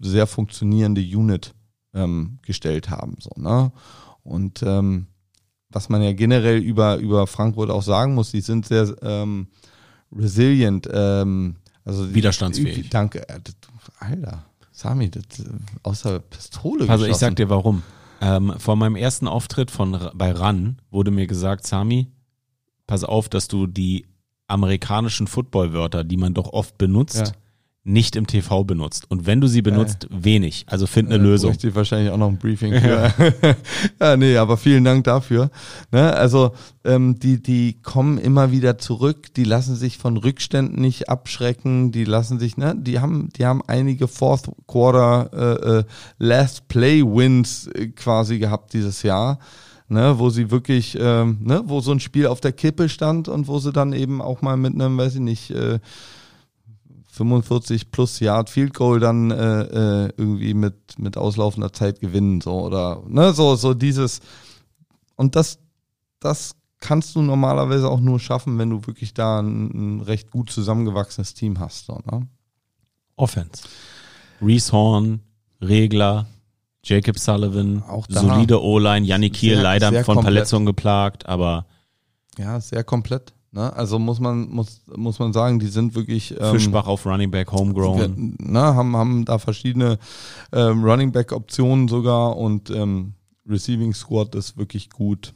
[0.00, 1.54] sehr funktionierende Unit
[1.94, 3.16] ähm, gestellt haben.
[3.20, 3.72] So, ne?
[4.22, 5.06] Und ähm,
[5.70, 9.48] was man ja generell über, über Frankfurt auch sagen muss, die sind sehr ähm,
[10.14, 12.88] resilient, ähm, also die- Widerstandsfähig.
[12.90, 13.28] Danke.
[13.28, 13.40] Äh,
[13.98, 15.44] Alter, Sami, das äh,
[15.82, 17.20] außer Pistole Also ich geschossen.
[17.20, 17.82] sag dir warum.
[18.20, 22.10] Ähm, vor meinem ersten Auftritt von bei RAN wurde mir gesagt, Sami,
[22.94, 24.06] pass auf, dass du die
[24.46, 27.32] amerikanischen Footballwörter, die man doch oft benutzt, Ja.
[27.82, 29.10] nicht im TV benutzt.
[29.10, 30.64] Und wenn du sie benutzt, wenig.
[30.68, 31.56] Also find eine Äh, Lösung.
[31.60, 33.12] ich wahrscheinlich auch noch ein Briefing für.
[34.00, 35.50] Ja, nee, aber vielen Dank dafür.
[35.90, 36.52] Ne, also
[36.84, 42.04] ähm, die, die kommen immer wieder zurück, die lassen sich von Rückständen nicht abschrecken, die
[42.04, 45.84] lassen sich, ne, die haben, die haben einige Fourth Quarter äh, äh,
[46.18, 49.40] Last Play Wins äh, quasi gehabt dieses Jahr.
[49.86, 53.48] Ne, wo sie wirklich, ähm, ne, wo so ein Spiel auf der Kippe stand und
[53.48, 55.78] wo sie dann eben auch mal mit einem, weiß ich nicht, äh,
[57.08, 62.62] 45 plus Yard Field Goal dann äh, äh, irgendwie mit mit auslaufender Zeit gewinnen so
[62.62, 64.20] oder ne so so dieses
[65.14, 65.58] und das
[66.18, 70.50] das kannst du normalerweise auch nur schaffen, wenn du wirklich da ein, ein recht gut
[70.50, 71.86] zusammengewachsenes Team hast.
[71.86, 72.28] So, ne?
[73.16, 73.64] Offense.
[74.40, 75.20] Reese Horn,
[75.62, 76.26] Regler,
[76.84, 80.24] Jacob Sullivan, Auch da solide O-Line, Yannick Kiel leider von komplett.
[80.24, 81.66] Verletzungen geplagt, aber
[82.38, 83.32] Ja, sehr komplett.
[83.52, 83.72] Ne?
[83.72, 86.34] Also muss man, muss, muss man sagen, die sind wirklich.
[86.38, 88.36] Ähm, Fischbach auf Running Back, Homegrown.
[88.38, 89.98] Ne, haben, haben da verschiedene
[90.52, 93.14] ähm, Running Back Optionen sogar und ähm,
[93.48, 95.34] Receiving Squad ist wirklich gut.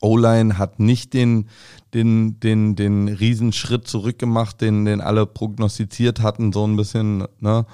[0.00, 1.48] O-Line hat nicht den,
[1.92, 7.66] den, den, den Riesenschritt zurückgemacht, den, den alle prognostiziert hatten, so ein bisschen, ne?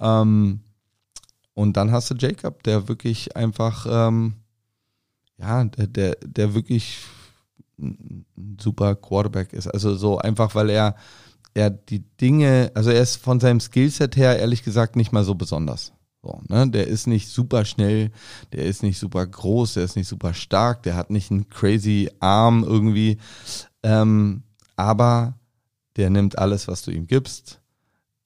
[0.00, 0.60] Ähm,
[1.56, 4.34] und dann hast du Jacob, der wirklich einfach, ähm,
[5.38, 6.98] ja, der, der, der wirklich
[7.78, 8.26] ein
[8.60, 9.66] super Quarterback ist.
[9.66, 10.96] Also so einfach, weil er,
[11.54, 15.34] er die Dinge, also er ist von seinem Skillset her ehrlich gesagt nicht mal so
[15.34, 15.94] besonders.
[16.22, 16.68] So, ne?
[16.68, 18.10] Der ist nicht super schnell,
[18.52, 22.10] der ist nicht super groß, der ist nicht super stark, der hat nicht einen crazy
[22.20, 23.16] Arm irgendwie.
[23.82, 24.42] Ähm,
[24.76, 25.38] aber
[25.96, 27.62] der nimmt alles, was du ihm gibst.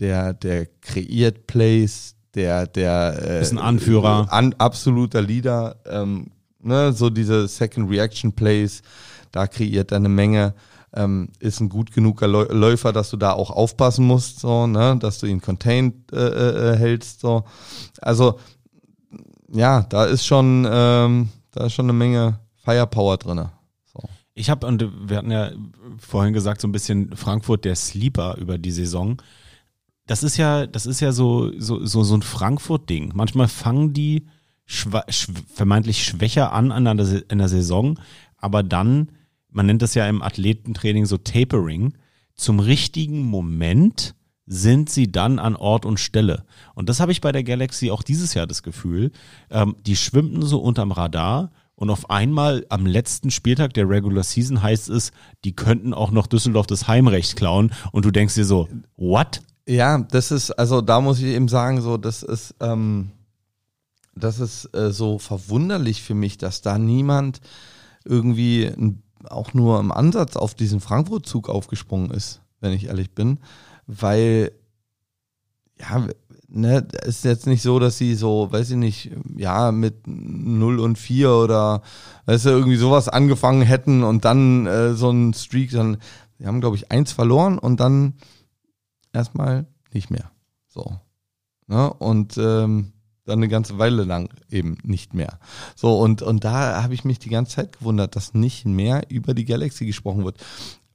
[0.00, 4.32] Der, der kreiert Plays, der, der äh, Ist ein Anführer.
[4.32, 5.76] An, absoluter Leader.
[5.86, 6.28] Ähm,
[6.60, 6.92] ne?
[6.92, 8.82] So diese Second Reaction Plays,
[9.32, 10.54] da kreiert er eine Menge.
[10.92, 14.96] Ähm, ist ein gut genuger Läu- Läufer, dass du da auch aufpassen musst, so, ne,
[14.98, 17.44] dass du ihn contained äh, äh, hältst, so.
[18.02, 18.40] Also
[19.52, 23.52] ja, da ist schon, ähm, da ist schon eine Menge Firepower drinne.
[23.92, 24.00] So.
[24.34, 25.52] Ich habe, und wir hatten ja
[25.98, 29.22] vorhin gesagt, so ein bisschen Frankfurt der Sleeper über die Saison.
[30.10, 33.12] Das ist ja, das ist ja so, so, so, so ein Frankfurt-Ding.
[33.14, 34.26] Manchmal fangen die
[34.66, 37.96] schwa sch vermeintlich schwächer an an der, in der Saison,
[38.36, 39.12] aber dann,
[39.50, 41.94] man nennt das ja im Athletentraining so Tapering,
[42.34, 46.44] zum richtigen Moment sind sie dann an Ort und Stelle.
[46.74, 49.12] Und das habe ich bei der Galaxy auch dieses Jahr das Gefühl.
[49.48, 54.60] Ähm, die schwimmten so unterm Radar und auf einmal am letzten Spieltag der Regular Season
[54.60, 55.12] heißt es,
[55.44, 57.72] die könnten auch noch Düsseldorf das Heimrecht klauen.
[57.92, 59.40] Und du denkst dir so, what?
[59.66, 63.10] Ja, das ist, also da muss ich eben sagen, so, das ist, ähm,
[64.14, 67.40] das ist äh, so verwunderlich für mich, dass da niemand
[68.04, 68.72] irgendwie
[69.28, 73.38] auch nur im Ansatz auf diesen Frankfurt-Zug aufgesprungen ist, wenn ich ehrlich bin,
[73.86, 74.52] weil,
[75.78, 76.06] ja,
[76.48, 80.96] ne, ist jetzt nicht so, dass sie so, weiß ich nicht, ja, mit 0 und
[80.98, 81.82] 4 oder,
[82.26, 85.98] weißt du, irgendwie sowas angefangen hätten und dann äh, so ein Streak, dann,
[86.38, 88.14] die haben, glaube ich, eins verloren und dann
[89.12, 90.30] erstmal nicht mehr.
[90.68, 90.98] So.
[91.66, 91.92] Ne?
[91.92, 92.92] Und ähm,
[93.24, 95.38] dann eine ganze Weile lang eben nicht mehr.
[95.76, 99.34] So, und, und da habe ich mich die ganze Zeit gewundert, dass nicht mehr über
[99.34, 100.38] die Galaxy gesprochen wird.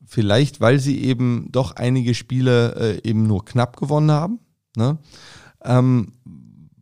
[0.06, 4.40] Vielleicht, weil sie eben doch einige Spiele äh, eben nur knapp gewonnen haben.
[4.76, 4.98] Ne?
[5.64, 6.14] Ähm,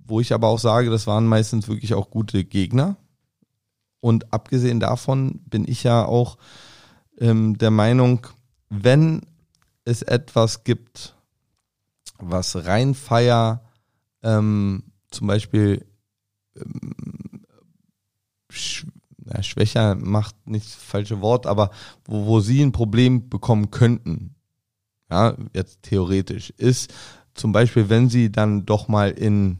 [0.05, 2.97] wo ich aber auch sage, das waren meistens wirklich auch gute Gegner.
[3.99, 6.37] Und abgesehen davon bin ich ja auch
[7.19, 8.27] ähm, der Meinung,
[8.69, 9.21] wenn
[9.85, 11.12] es etwas gibt,
[12.19, 13.63] was rein Feier
[14.21, 15.85] ähm, zum Beispiel
[16.55, 17.45] ähm,
[18.49, 18.85] sch
[19.25, 21.71] na, schwächer macht nicht das falsche Wort, aber
[22.05, 24.35] wo, wo sie ein Problem bekommen könnten,
[25.09, 26.93] ja, jetzt theoretisch, ist
[27.33, 29.59] zum Beispiel, wenn sie dann doch mal in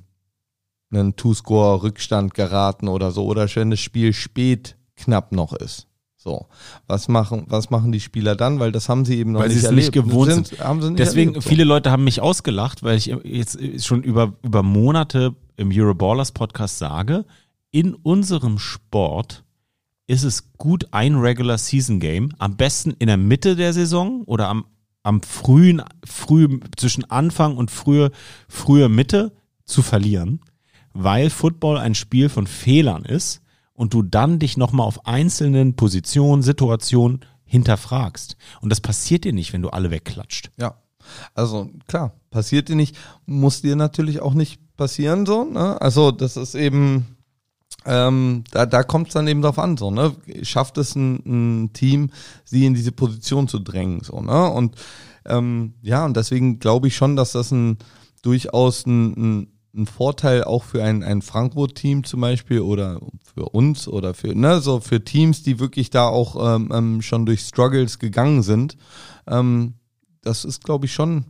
[0.91, 5.87] einen Two-Score-Rückstand geraten oder so, oder wenn das Spiel spät knapp noch ist.
[6.23, 6.47] So,
[6.87, 8.57] was machen, was machen die Spieler dann?
[8.61, 10.09] Weil das haben sie eben noch Weil sie nicht es nicht erlebt.
[10.09, 10.59] gewohnt sind.
[10.61, 14.31] haben sie nicht Deswegen, erlebt, viele Leute haben mich ausgelacht, weil ich jetzt schon über,
[14.41, 17.25] über Monate im Euroballers Podcast sage,
[17.71, 19.43] in unserem Sport
[20.07, 24.47] ist es gut, ein Regular Season Game, am besten in der Mitte der Saison oder
[24.47, 24.63] am,
[25.03, 28.11] am frühen, früh, zwischen Anfang und frühe,
[28.47, 29.33] frühe Mitte
[29.65, 30.39] zu verlieren,
[30.93, 33.41] weil Football ein Spiel von Fehlern ist
[33.73, 38.37] und du dann dich nochmal auf einzelnen Positionen, Situationen hinterfragst.
[38.61, 40.51] Und das passiert dir nicht, wenn du alle wegklatscht.
[40.57, 40.75] Ja,
[41.33, 42.95] also klar, passiert dir nicht,
[43.25, 45.43] muss dir natürlich auch nicht passieren so.
[45.43, 45.79] Ne?
[45.81, 47.17] Also das ist eben,
[47.85, 50.15] ähm, da, da kommt es dann eben drauf an, so, ne?
[50.43, 52.11] Schafft es ein, ein Team,
[52.45, 54.49] sie in diese Position zu drängen, so, ne?
[54.49, 54.75] Und
[55.25, 57.77] ähm, ja, und deswegen glaube ich schon, dass das ein
[58.21, 62.99] durchaus ein, ein, ein Vorteil auch für ein, ein Frankfurt-Team zum Beispiel oder
[63.33, 67.25] für uns oder für, ne, so für Teams, die wirklich da auch ähm, ähm, schon
[67.25, 68.77] durch Struggles gegangen sind.
[69.27, 69.73] Ähm,
[70.21, 71.25] das ist, glaube ich, schon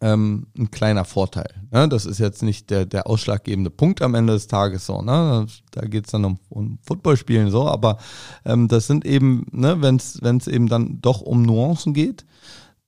[0.00, 1.52] ähm, ein kleiner Vorteil.
[1.70, 1.88] Ne?
[1.88, 5.02] Das ist jetzt nicht der, der ausschlaggebende Punkt am Ende des Tages so.
[5.02, 5.46] Ne?
[5.72, 7.98] Da geht's dann um, um Footballspielen so, aber
[8.44, 12.24] ähm, das sind eben, ne, wenn es eben dann doch um Nuancen geht,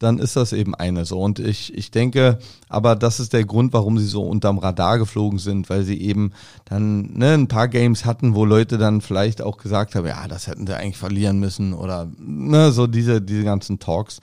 [0.03, 1.21] dann ist das eben eine so.
[1.21, 2.39] Und ich, ich denke,
[2.69, 6.33] aber das ist der Grund, warum sie so unterm Radar geflogen sind, weil sie eben
[6.65, 10.47] dann ne, ein paar Games hatten, wo Leute dann vielleicht auch gesagt haben, ja, das
[10.47, 14.21] hätten sie eigentlich verlieren müssen oder ne, so diese, diese ganzen Talks.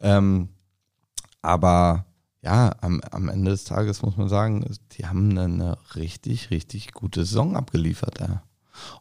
[0.00, 0.48] Ähm,
[1.42, 2.06] aber
[2.42, 7.24] ja, am, am Ende des Tages muss man sagen, die haben eine, richtig, richtig gute
[7.24, 8.20] Saison abgeliefert.
[8.20, 8.42] Ja.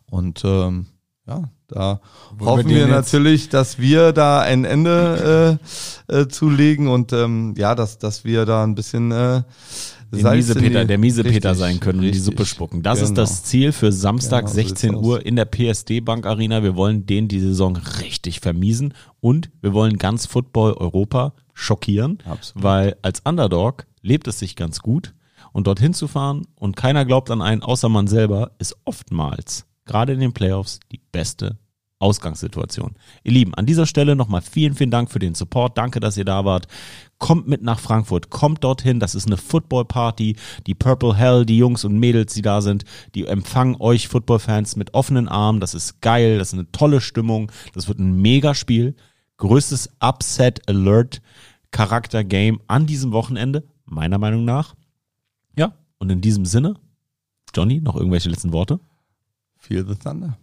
[0.10, 0.88] Und ähm,
[1.28, 2.02] ja, da
[2.38, 5.60] Wollen hoffen wir, wir natürlich, dass wir da ein Ende
[6.10, 9.44] äh, äh, zulegen und ähm, ja, dass, dass wir da ein bisschen äh,
[10.12, 12.84] miese Peter, der miese richtig, Peter sein können und die Suppe spucken.
[12.84, 13.10] Das genau.
[13.10, 16.64] ist das Ziel für Samstag genau, 16 Uhr in der PSD Bank Arena.
[16.64, 22.64] Wir wollen den die Saison richtig vermiesen und wir wollen ganz Football Europa schockieren, Absolut.
[22.64, 25.14] weil als Underdog lebt es sich ganz gut
[25.54, 30.14] und dorthin zu fahren und keiner glaubt an einen außer man selber ist oftmals gerade
[30.14, 31.58] in den Playoffs die beste
[32.00, 32.96] Ausgangssituation.
[33.24, 35.78] Ihr Lieben, an dieser Stelle nochmal vielen, vielen Dank für den Support.
[35.78, 36.68] Danke, dass ihr da wart.
[37.20, 39.00] Kommt mit nach Frankfurt, kommt dorthin.
[39.00, 40.38] Das ist eine Football-Party.
[40.66, 44.94] Die Purple Hell, die Jungs und Mädels, die da sind, die empfangen euch Football-Fans mit
[44.94, 45.60] offenen Armen.
[45.60, 46.40] Das ist geil.
[46.40, 47.52] Das ist eine tolle Stimmung.
[47.74, 48.96] Das wird ein Megaspiel.
[49.38, 51.22] Größtes Upset Alert
[51.72, 54.76] Charakter Game an diesem Wochenende, meiner Meinung nach.
[55.58, 56.76] Ja, und in diesem Sinne,
[57.56, 58.80] Johnny, noch irgendwelche letzten Worte?
[59.62, 60.38] Feel the Thunder.